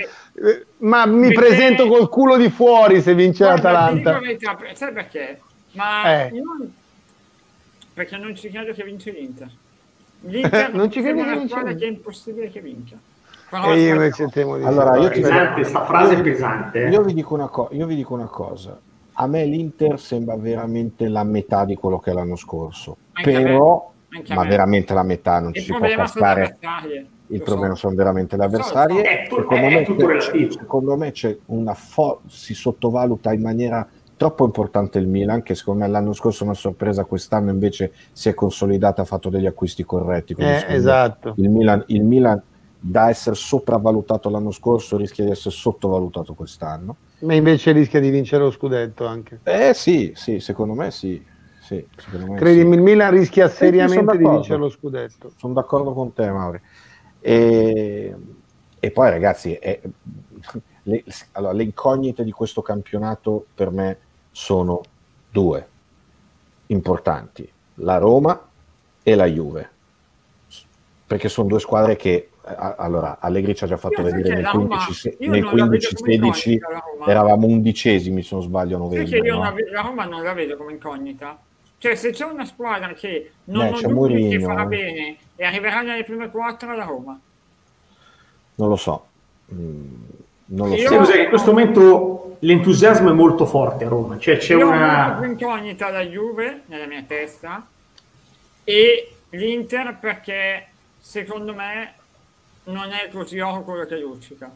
[0.47, 4.11] eh, ma mi Perché- presento col culo di fuori se vince Guarda, l'Atalanta.
[4.13, 5.41] la verità, sai perché?
[5.73, 6.31] Ma Eh.
[6.33, 6.71] non-
[7.95, 9.49] perché non ci credo che vince l'Inter.
[10.21, 11.89] L'Inter Non ci credo è che una vince squadra l'Inter.
[11.89, 12.97] che è impossibile che vinca.
[13.51, 16.85] Però E io invece temo di Allora, io ti- Pesante, sta frase è pesante.
[16.85, 16.91] eh.
[16.91, 18.79] Io vi, dico una co- io vi dico una cosa.
[19.21, 22.97] A me l'Inter sembra veramente la metà di quello che è l'anno scorso.
[23.13, 23.91] Anche Però,
[24.29, 24.49] ma me.
[24.49, 26.43] veramente la metà non Il ci può le cascare.
[26.43, 27.07] avversarie.
[27.31, 27.81] Il Lo problema so.
[27.81, 29.03] sono veramente le avversarie.
[29.03, 33.87] È secondo, è me secondo me c'è una fo- si sottovaluta in maniera
[34.17, 38.29] troppo importante il Milan, che secondo me l'anno scorso è una sorpresa, quest'anno invece si
[38.29, 40.35] è consolidata, ha fatto degli acquisti corretti.
[40.39, 41.35] Eh, esatto.
[41.37, 42.43] Il Milan, il Milan,
[42.81, 46.97] da essere sopravvalutato l'anno scorso, rischia di essere sottovalutato quest'anno.
[47.21, 49.41] Ma invece rischia di vincere lo scudetto anche.
[49.43, 51.23] Eh sì, sì, secondo me sì.
[51.61, 52.77] sì secondo me Credimi, sì.
[52.77, 55.33] il Milan rischia seriamente di vincere lo scudetto.
[55.37, 56.61] Sono d'accordo con te, Mauri.
[57.21, 58.15] E,
[58.79, 59.81] e poi, ragazzi, è-
[60.85, 63.99] le, allora, le incognite di questo campionato per me
[64.31, 64.81] sono
[65.31, 65.69] due
[66.67, 68.41] importanti: la Roma
[69.03, 69.71] e la Juve.
[71.07, 74.67] Perché sono due squadre che, allora, Allegri ci ha già fatto Io vedere perché Roma-
[74.77, 77.07] 15, se- io nei non la vedo 15 come 16 incognita, la Roma.
[77.11, 79.21] eravamo undicesimi, se non sbaglio, a novembre.
[79.21, 79.43] che io no?
[79.43, 81.39] la, la Roma non la vedo come incognita.
[81.79, 86.03] Cioè, se c'è una squadra che non Eh, ho che farà bene e arriverà nelle
[86.05, 87.19] prime quattro, la Roma.
[88.57, 89.07] Non lo so.
[89.55, 89.95] Mm,
[90.47, 91.13] non lo Io- so.
[91.13, 95.21] Che in questo momento l'entusiasmo è molto forte a Roma, cioè c'è Io una...
[95.25, 97.67] incognita la Juve nella mia testa
[98.65, 100.67] e l'Inter perché
[100.99, 101.95] secondo me
[102.69, 104.51] non è così oro quello che luccica.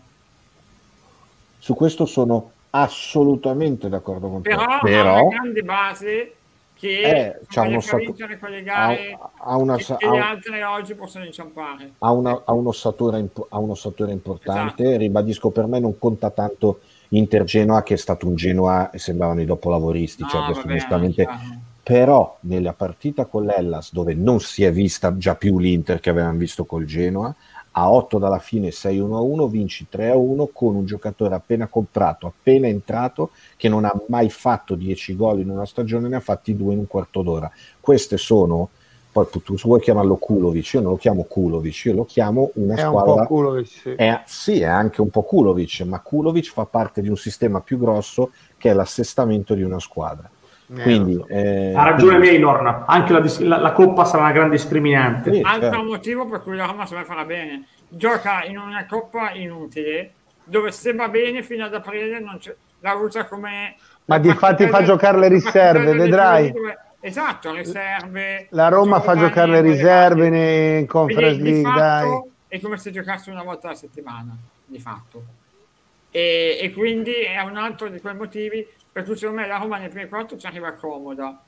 [1.59, 4.51] Su questo sono assolutamente d'accordo con te.
[4.51, 6.35] Però, ha Però una grande base
[6.75, 9.97] che Eh, c'ha fa uno far stato- vincere quelle gare ha- ha una che, ha
[10.01, 11.93] le un- altre oggi possono inciampare.
[11.99, 14.83] ha, una- ha un'ossatura, imp- ha un'ossatura importante.
[14.83, 14.99] Esatto.
[14.99, 19.41] Ribadisco, per me non conta tanto Inter Genoa, che è stato un Genoa e sembravano
[19.43, 20.25] i dopolavoristi.
[20.27, 21.41] cioè, No, adesso vabbè, onestamente chiaro.
[21.85, 26.39] però nella partita con l'Ellas dove non si è vista già più l'Inter che avevamo
[26.39, 27.33] visto col Genoa
[27.73, 33.69] a 8 dalla fine 6-1-1 vinci 3-1 con un giocatore appena comprato appena entrato che
[33.69, 36.87] non ha mai fatto 10 gol in una stagione ne ha fatti due in un
[36.87, 37.51] quarto d'ora
[37.81, 38.69] queste sono
[39.13, 42.83] poi tu, vuoi chiamarlo Kulovic io non lo chiamo Kulovic io lo chiamo una È
[42.83, 43.65] un squadra po' culo.
[43.65, 43.91] Sì.
[43.91, 47.79] è, sì, è anche un po' Kulovic, ma Kulovic fa parte di un sistema più
[47.79, 50.31] grosso che è l'assestamento di una squadra.
[50.75, 51.27] Eh, Quindi, so.
[51.29, 55.33] eh, Ha ragione quindi- Maynor, anche la, la- la Coppa sarà una grande discriminante.
[55.33, 55.85] Sì, Altro certo.
[55.85, 57.67] motivo per cui la Roma se ne farà bene.
[57.89, 60.13] Gioca in una coppa inutile,
[60.45, 63.77] dove se va bene fino ad aprile non c'è, la usa come...
[64.07, 66.53] Ma la difatti partita fa giocare le la riserve, vedrai.
[67.01, 68.47] Esatto, riserve.
[68.51, 72.31] La Roma fa giocare le riserve nei- in Conference Quindi, di League, fatto, dai.
[72.49, 75.23] È come se giocasse una volta alla settimana, di fatto.
[76.11, 79.79] E, e quindi è un altro di quei motivi per cui secondo me la Roma
[79.79, 81.41] nel primo quarto ci arriva comoda,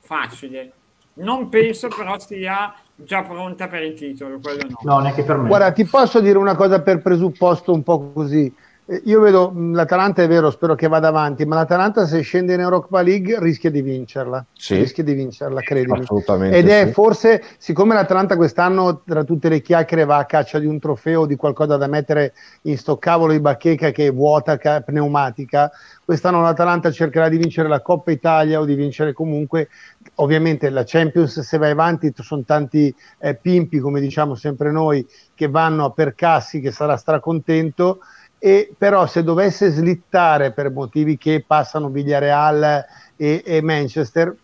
[0.00, 0.72] facile.
[1.14, 4.78] Non penso però sia già pronta per il titolo, quello no.
[4.82, 5.48] No, neanche per me.
[5.48, 8.52] Guarda, ti posso dire una cosa per presupposto un po' così.
[8.90, 12.54] Eh, Io vedo mh, l'Atalanta, è vero, spero che vada avanti, ma l'Atalanta se scende
[12.54, 14.44] in Europa League rischia di vincerla.
[14.54, 14.76] Sì.
[14.76, 16.00] Rischia di vincerla, credimi.
[16.00, 16.56] Assolutamente.
[16.56, 16.92] Ed è sì.
[16.92, 21.36] forse, siccome l'Atalanta quest'anno tra tutte le chiacchiere va a caccia di un trofeo, di
[21.36, 22.32] qualcosa da mettere
[22.62, 25.70] in sto cavolo di bacheca che è vuota, ca- pneumatica,
[26.02, 29.68] quest'anno l'Atalanta cercherà di vincere la Coppa Italia o di vincere comunque,
[30.16, 35.06] ovviamente la Champions se vai avanti ci sono tanti eh, pimpi, come diciamo sempre noi,
[35.34, 37.98] che vanno per Cassi che sarà stracontento,
[38.38, 42.84] e però se dovesse slittare per motivi che passano Villarreal
[43.16, 44.34] e, e Manchester,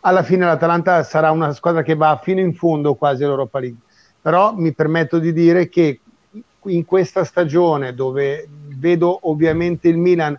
[0.00, 3.78] alla fine l'Atalanta sarà una squadra che va fino in fondo quasi all'Europa League.
[4.20, 6.00] Però mi permetto di dire che
[6.64, 10.38] in questa stagione dove vedo ovviamente il Milan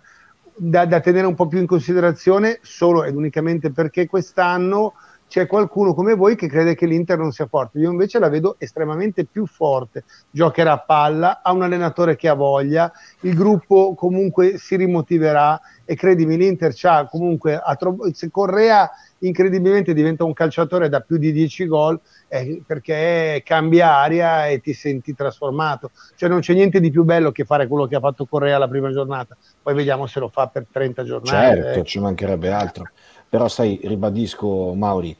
[0.54, 4.94] da, da tenere un po' più in considerazione solo ed unicamente perché quest'anno
[5.30, 7.78] c'è qualcuno come voi che crede che l'Inter non sia forte.
[7.78, 10.02] Io invece la vedo estremamente più forte.
[10.28, 15.94] Giocherà a palla, ha un allenatore che ha voglia, il gruppo comunque si rimotiverà e
[15.94, 17.60] credimi, l'Inter c'ha comunque
[18.12, 24.48] se Correa incredibilmente diventa un calciatore da più di 10 gol eh, perché cambia aria
[24.48, 25.92] e ti senti trasformato.
[26.16, 28.66] Cioè non c'è niente di più bello che fare quello che ha fatto Correa la
[28.66, 29.36] prima giornata.
[29.62, 31.62] Poi vediamo se lo fa per 30 giornate.
[31.62, 32.90] Certo, ci mancherebbe altro.
[33.30, 35.16] Però sai, ribadisco Mauri,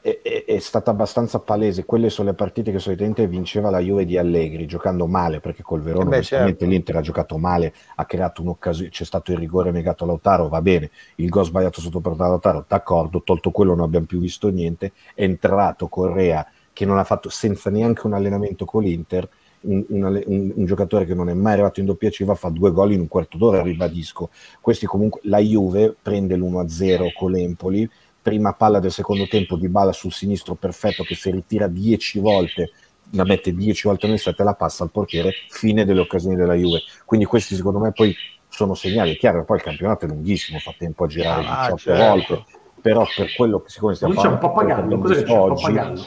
[0.00, 4.04] è, è- è stata abbastanza palese, quelle sono le partite che solitamente vinceva la Juve
[4.04, 6.64] di Allegri, giocando male, perché col Verona Eh beh, certo.
[6.66, 10.62] l'Inter ha giocato male, ha creato un'occasione, c'è stato il rigore negato a Lautaro, va
[10.62, 14.48] bene, il gol sbagliato sotto portata a Lautaro, d'accordo, tolto quello non abbiamo più visto
[14.48, 19.28] niente, è entrato Correa che non ha fatto senza neanche un allenamento con l'Inter,
[19.66, 22.70] un, un un- un giocatore che non è mai arrivato in doppia cifra fa due
[22.72, 24.30] gol in un quarto d'ora, ribadisco.
[24.60, 27.88] Questi comunque, la Juve prende l'1-0 con l'Empoli,
[28.22, 32.70] prima palla del secondo tempo di Bala sul sinistro perfetto che si ritira 10 volte
[33.10, 36.54] la mette 10 volte nel set e la passa al portiere fine delle occasioni della
[36.54, 38.12] Juve quindi questi secondo me poi
[38.48, 41.70] sono segnali è chiaro che poi il campionato è lunghissimo fa tempo a girare Ah,
[41.70, 42.02] 18 certo.
[42.04, 42.44] volte
[42.80, 46.04] però per quello che siccome stiamo un parlando c'è un oggi, pappagallo?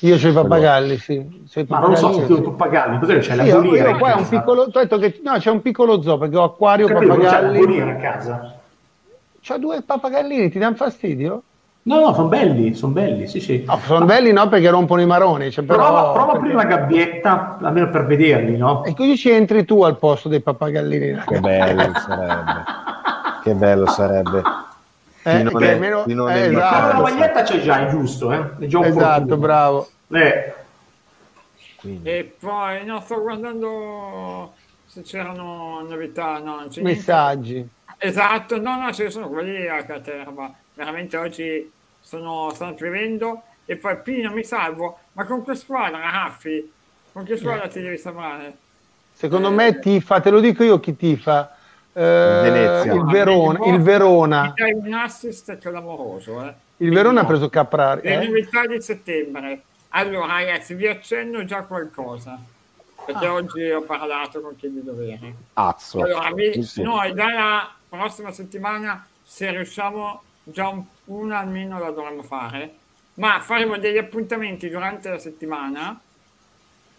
[0.00, 1.44] Io c'ho i pappagalli, sì.
[1.52, 2.40] C'ho i Ma non so se tu sì.
[2.42, 3.90] pappagalli, cos'è che c'è la Io, goliera?
[3.90, 6.36] io qua è un piccolo, tu hai detto che no, c'è un piccolo zoo perché
[6.36, 7.58] ho acquario, Capito, non c'è la pappagalli.
[7.58, 8.54] goliera a casa.
[9.44, 11.42] C'ho due pappagallini, ti danno fastidio?
[11.82, 13.64] No, no, sono belli, sono belli, sì, sì.
[13.66, 15.50] No, sono belli no perché rompono i maroni.
[15.50, 18.84] Cioè, però, Prova, prova a perché- aprire la gabbietta, almeno per vederli, no?
[18.84, 21.18] E così ci entri tu al posto dei pappagallini.
[21.26, 22.64] che bello sarebbe.
[23.42, 24.42] Che bello sarebbe.
[25.22, 26.96] Eh, non che è- almeno- chi non è eh, esatto.
[26.96, 28.56] la maglietta c'è già, è giusto, eh?
[28.58, 29.36] È già Esatto, opportuno.
[29.36, 29.90] bravo.
[30.12, 30.54] Eh,
[31.76, 34.52] Quindi, E poi, no, sto guardando
[34.86, 36.98] se c'erano novità, no, non c'è niente.
[36.98, 37.68] Messaggi.
[37.98, 40.52] Esatto, no, no, ce ne sono quelli a caterva.
[40.74, 43.42] Veramente oggi sono, stanno piovendo.
[43.64, 46.72] E poi Pino mi salvo, ma con che squadra, Raffi?
[47.12, 48.56] Con che squadra ti devi salvare?
[49.12, 51.54] Secondo me tifa, te lo dico io chi tifa.
[52.00, 52.92] Eh, Venezia.
[52.94, 54.52] il Verona, il Verona.
[54.54, 56.54] Dai un assist clamoroso, eh.
[56.78, 58.02] Il Verona ha preso Caprari.
[58.06, 58.26] Le eh?
[58.26, 59.62] novità di settembre.
[59.90, 62.38] Allora, ragazzi, vi accenno già qualcosa.
[63.04, 63.32] Perché Ah.
[63.32, 65.34] oggi ho parlato con chi di dovere.
[65.54, 66.00] azzo.
[66.02, 66.82] Allora, vi- sì.
[66.82, 72.74] noi dalla prossima settimana, se riusciamo, già un- una almeno la dovremmo fare,
[73.14, 75.98] ma faremo degli appuntamenti durante la settimana,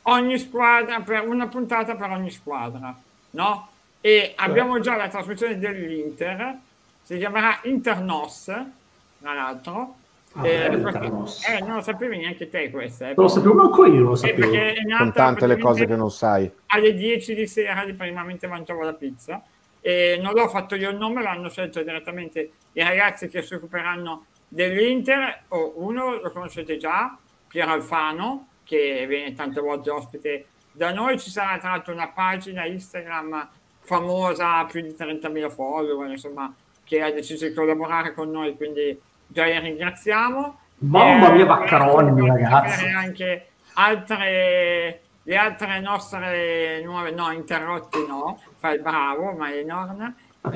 [0.03, 2.93] ogni squadra, per una puntata per ogni squadra,
[3.31, 3.67] no?
[4.01, 6.57] E abbiamo già la trasmissione dell'Inter,
[7.03, 9.95] si chiamerà Internos, tra l'altro.
[10.33, 13.05] Ah, Eh, perché- eh, non lo sapevi neanche te questa.
[13.09, 14.51] eh, non lo sapevo, manco io lo eh, sapevo.
[14.97, 16.49] Con tante le cose che non sai.
[16.67, 19.41] alle 10 di sera di prima mentre mangiavo la pizza
[19.81, 24.25] e non l'ho fatto io il nome, l'hanno scelto direttamente i ragazzi che si occuperanno
[24.47, 31.19] dell'Inter, o uno lo conoscete già, Piero Alfano, che viene tante volte ospite da noi,
[31.19, 33.49] ci sarà tra l'altro una pagina Instagram
[33.93, 39.45] famosa, più di 30.000 follower, insomma, che ha deciso di collaborare con noi, quindi già
[39.45, 40.59] li ringraziamo.
[40.81, 42.85] Mamma Eh, mia, Vaccaroni, ragazzi.
[42.85, 49.63] anche altre le altre nostre nuove no interrotti no fai bravo ma è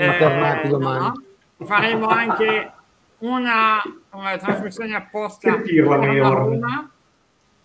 [0.07, 1.11] Ma tornati domani.
[1.57, 2.71] faremo anche
[3.19, 3.81] una,
[4.11, 6.38] una trasmissione apposta Che pirla, per la Norna.
[6.39, 6.89] Roma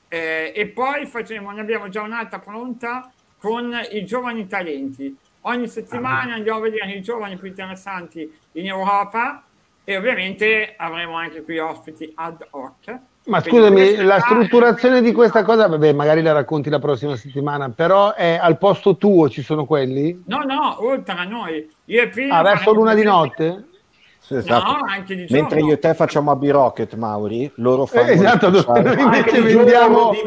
[0.09, 6.35] eh, e poi facciamo ne abbiamo già un'altra pronta con i giovani talenti ogni settimana
[6.35, 9.43] andiamo a vedere i giovani più interessanti in Europa
[9.85, 15.67] e ovviamente avremo anche qui ospiti ad hoc Ma scusami, la strutturazione di questa cosa,
[15.67, 20.25] vabbè, magari la racconti la prossima settimana, però è al posto tuo ci sono quelli?
[20.27, 21.71] No, no, oltre a noi.
[21.87, 23.65] Io e Pino Ah, verso l'una di notte?
[24.19, 24.73] Sì, esatto.
[24.73, 25.41] No, anche di giorno.
[25.43, 30.11] Mentre io e te facciamo a B-Rocket, Mauri, loro fanno Eh, esatto, noi invece vendiamo,
[30.11, 30.19] di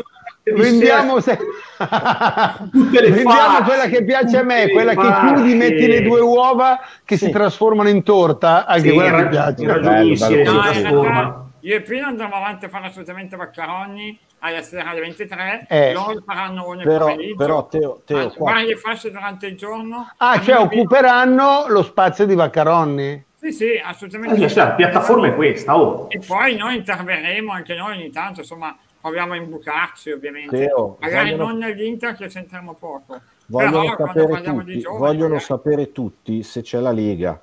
[0.44, 1.38] vendiamo, se-
[2.72, 5.34] Tutte le vendiamo facce, quella che piace a me, quella che facce.
[5.34, 9.66] chiudi, metti le due uova che si trasformano in torta, anche Sì, quella rag- piace.
[9.68, 14.18] ragionissimo, Bello, bello, si No, realtà io e Pino andremo avanti a fare assolutamente Vaccaroni
[14.39, 15.68] alla sera alle 23.
[15.70, 15.94] Eh.
[15.94, 20.12] Loro faranno uno Però, però Teo, Teo varie fasce durante il giorno.
[20.18, 23.26] Ah, cioè occuperanno lo spazio di Vaccaronni?
[23.39, 24.44] Sì, sì, assolutamente.
[24.44, 26.08] Eh, cioè, la piattaforma è questa, oh.
[26.10, 30.56] E poi noi interverremo anche noi ogni tanto, insomma, proviamo a imbucarci ovviamente.
[30.58, 33.20] Teo, Magari vogliono- non nell'Inter che c'entriamo poco.
[33.47, 36.91] vogliono, Però quando sapere parliamo di tutti, giovani, vogliono magari- sapere tutti se c'è la
[36.91, 37.41] Lega.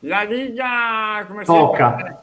[0.00, 1.88] La Liga, come Tocca.
[1.96, 2.16] sempre,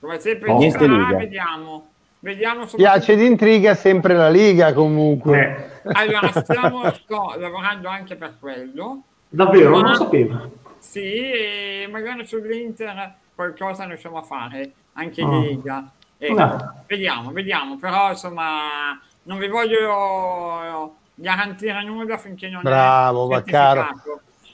[0.00, 1.16] come sempre Oh, niente Liga.
[1.16, 1.88] vediamo.
[2.20, 5.80] Vediamo Piace d'intriga sempre la Liga comunque.
[5.84, 9.02] Eh, Allora, stiamo sto lavorando anche per quello.
[9.28, 10.50] davvero, non Ma- lo sapevo.
[10.78, 15.24] Sì, e magari sull'Inter qualcosa riusciamo a fare, anche Ah.
[15.26, 15.90] in Liga.
[16.18, 16.74] Ecco, Ah.
[16.86, 23.86] Vediamo, vediamo, però insomma non vi voglio garantire nulla finché non Bravo, è Vaccaro.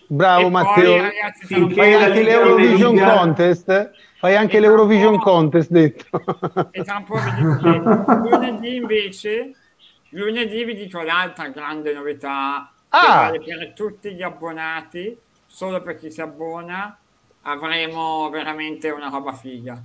[0.07, 0.97] Bravo E poi, Matteo.
[1.03, 3.17] ragazzi, Finché anche l'Eurovision Liga.
[3.17, 3.91] Contest?
[4.19, 6.09] Fai anche E l'Eurovision Contest detto.
[6.73, 7.79] E tra un po' vi dico che
[8.29, 9.55] lunedì invece,
[10.11, 13.17] lunedì vi dico l'altra grande novità che Ah!
[13.31, 16.97] vale per tutti gli abbonati, solo per chi si abbona,
[17.43, 19.81] avremo veramente una roba figa.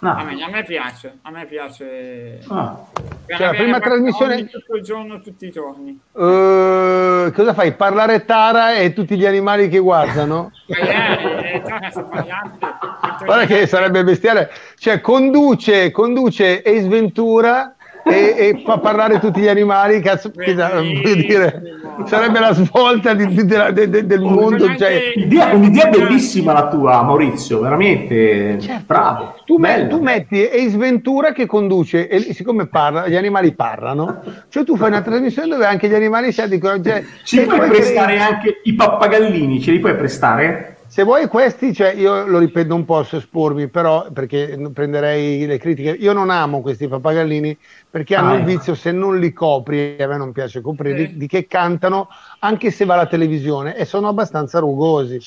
[0.00, 2.40] A Ah, me, a me piace, a me piace.
[2.48, 2.78] ah.
[3.26, 5.98] Cioè, la prima trasmissione- tutto il giorno, tutti i giorni.
[6.14, 7.72] Eh, cosa fai?
[7.72, 10.50] Parlare Tara e tutti gli animali che guardano?
[10.66, 12.58] Eh, Tara sta parlando,
[13.24, 14.50] Guarda che sarebbe bestiale.
[14.76, 17.74] Cioè, conduce, conduce Ace Ventura
[18.04, 20.00] e, e fa parlare tutti gli animali.
[20.02, 21.62] Cazzo, voglio dire,
[22.04, 24.74] sarebbe la svolta di- di- de- del mondo.
[24.76, 29.34] Cioè, Un'idea, un'idea bellissima la tua, Maurizio, veramente bravo.
[29.44, 34.64] tu, me- tu metti Ace Ventura che conduce e siccome parla, gli animali parlano, cioè
[34.64, 36.80] tu fai una trasmissione dove anche gli animali si dicono.
[36.82, 40.73] Cioè, Ci puoi prestare crei- anche i pappagallini, ce li puoi prestare?
[40.94, 45.90] Se vuoi questi, cioè io lo ripeto, non posso espormi, però perché prenderei le critiche.
[45.90, 47.58] Io non amo questi pappagallini
[47.90, 48.50] perché hanno Ah, il ecco.
[48.50, 51.16] vizio, se non li copri, e a me non piace coprirli, Sì.
[51.16, 52.06] di che cantano
[52.38, 55.18] anche se va alla televisione e sono abbastanza rugosi.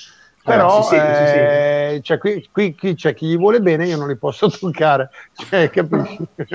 [0.41, 3.97] Però Eh, sente, si eh, cioè, qui, qui- qui c'è chi gli vuole bene, io
[3.97, 6.17] non li posso toccare, cioè, capisci?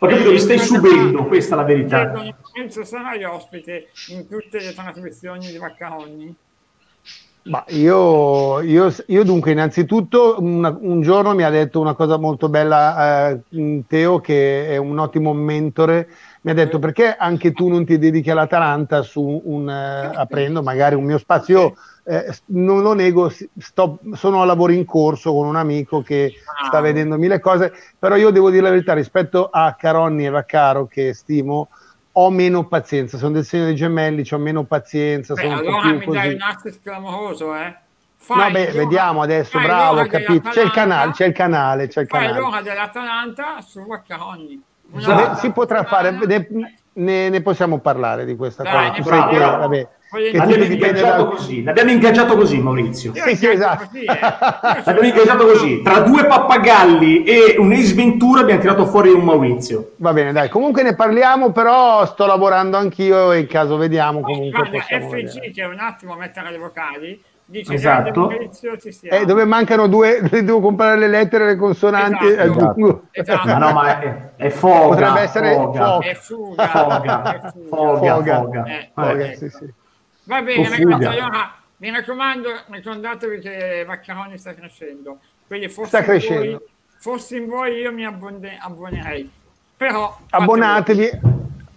[0.00, 2.12] Ho capito, mi stai subendo, questa è la verità.
[2.54, 6.36] Enzo sarai ospite in tutte le trasmissioni di Vaccaroni?
[7.46, 12.48] Ma io, io, io dunque, innanzitutto, una- un giorno mi ha detto una cosa molto
[12.48, 16.08] bella, eh, Teo, che è un ottimo mentore.
[16.40, 20.94] Mi ha detto perché anche tu non ti dedichi all'Atalanta su un, eh, aprendo magari
[20.94, 21.58] un mio spazio.
[21.60, 26.32] Io, eh, non lo nego, sto- sono a lavoro in corso con un amico che
[26.66, 26.80] sta Ah.
[26.80, 31.12] vedendo mille cose, però io devo dire la verità rispetto a Caronni e Vaccaro, che
[31.12, 31.68] stimo,
[32.16, 33.18] ho meno pazienza.
[33.18, 35.34] Sono del segno dei gemelli, ho meno pazienza.
[35.34, 36.16] Beh, sono allora più mi così.
[36.18, 37.64] dai un assist clamoroso, eh?
[38.26, 40.48] No, Fai beh, l'ora- vediamo adesso, fai bravo, ho capito.
[40.48, 42.40] C'è il canale, c'è il canale, c'è il Fai canale.
[42.40, 44.62] l'ora dell'Atalanta su Vaccaroni.
[44.92, 49.02] Una Si potrà fare, ne, ne- possiamo parlare di questa Dai, cosa.
[49.02, 49.56] Tu sai che, parliamo.
[49.58, 49.88] vabbè,
[50.32, 51.28] L'abbiamo ingaggiato da...
[51.28, 53.12] così, l'abbiamo ingaggiato così, Maurizio.
[53.14, 53.84] Io Sì, esatto.
[53.86, 54.18] così, eh.
[54.84, 55.82] L'abbiamo ingaggiato così.
[55.82, 59.92] Tra due pappagalli e un Ace Ventura abbiamo tirato fuori un Maurizio.
[59.96, 64.68] Va bene, dai, comunque ne parliamo, però sto lavorando anch'io e in caso vediamo comunque
[64.68, 65.50] Guarda, FG vedere.
[65.50, 68.10] che è un attimo a mettere le vocali dice Esatto.
[68.10, 69.16] grande Maurizio ci siamo.
[69.18, 72.40] Eh, dove mancano due, devo comprare le lettere e le consonanti Esatto.
[72.42, 73.02] aggiungo.
[73.10, 73.46] Esatto.
[73.48, 74.86] Ma no, ma è, è foga.
[74.86, 75.84] Potrebbe essere foga.
[75.84, 76.06] foga.
[76.06, 77.52] È fuga, Foga, è fuga.
[77.68, 78.34] foga, Foga.
[78.40, 78.64] foga.
[78.64, 79.72] Eh, Foga, Eh, sì, sì.
[80.24, 85.18] Va bene, ragazzi, allora mi raccomando, ricordatevi che Vaccaroni sta crescendo.
[85.46, 86.50] Quindi fossi Sta in crescendo.
[86.58, 86.60] Voi,
[86.98, 89.30] fossi in voi io mi abbonde- abbonerei.
[89.76, 91.10] Però Abbonatevi,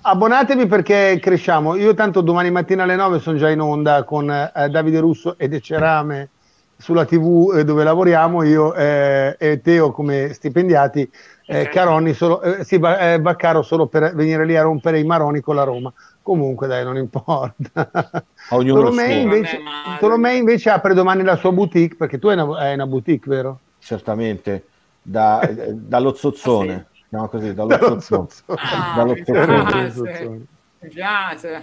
[0.01, 1.75] abbonatevi perché cresciamo.
[1.75, 5.53] Io tanto domani mattina alle 9 sono già in onda con eh, Davide Russo ed
[5.53, 6.29] Ecerame
[6.77, 11.09] sulla TV eh, dove lavoriamo, io eh, e Teo come stipendiati,
[11.47, 11.69] eh, Ok.
[11.69, 15.55] Caronni solo, eh, sì, eh, Vaccaro solo per venire lì a rompere i maroni con
[15.55, 15.91] la Roma.
[16.21, 17.89] Comunque dai, non importa.
[18.49, 19.61] Tolomei invece,
[19.99, 23.59] Tolomei invece apre domani la sua boutique perché tu hai una, hai una boutique, vero?
[23.79, 24.67] certamente
[25.01, 28.59] da- eh, dallo zozzone Ah, chiama così dallo, Dallo zozzone zozzone.
[28.71, 29.65] Ah, dallo mi zozzone.
[29.93, 30.41] piace,
[30.81, 31.61] mi piace.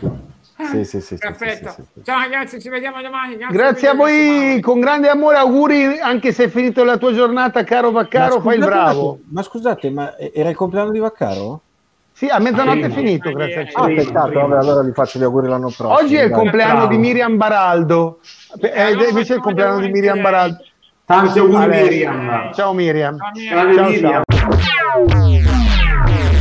[0.57, 1.69] Sì, sì, sì, sì, Perfetto.
[1.71, 2.05] sì, sì, sì.
[2.05, 3.37] Ciao ragazzi, ci vediamo domani.
[3.37, 7.65] Grazie, Grazie a voi, con grande amore, auguri, anche se è finito la tua giornata,
[7.65, 9.19] caro Vaccaro, Ma fai il bravo.
[9.31, 11.64] Ma scusate, ma era il compleanno di Vaccaro?
[12.17, 13.85] Sì, a mezzanotte è finito, grazie a Ah.
[13.87, 14.47] Primo, peccato, primo.
[14.49, 15.93] vabbè, allora gli faccio gli auguri l'anno prossimo.
[15.95, 16.87] Oggi è il compleanno bravo.
[16.87, 18.21] di Miriam Baraldo.
[18.61, 20.21] Eh, allora invece è il compleanno di Miriam.
[20.21, 20.59] Baraldo.
[21.05, 21.67] Tanti auguri.
[21.67, 22.53] Miriam.
[22.55, 23.17] Ciao Miriam.
[23.19, 23.75] Ciao, Miriam.
[23.75, 24.23] Ciao, Miriam.
[25.09, 26.34] ciao.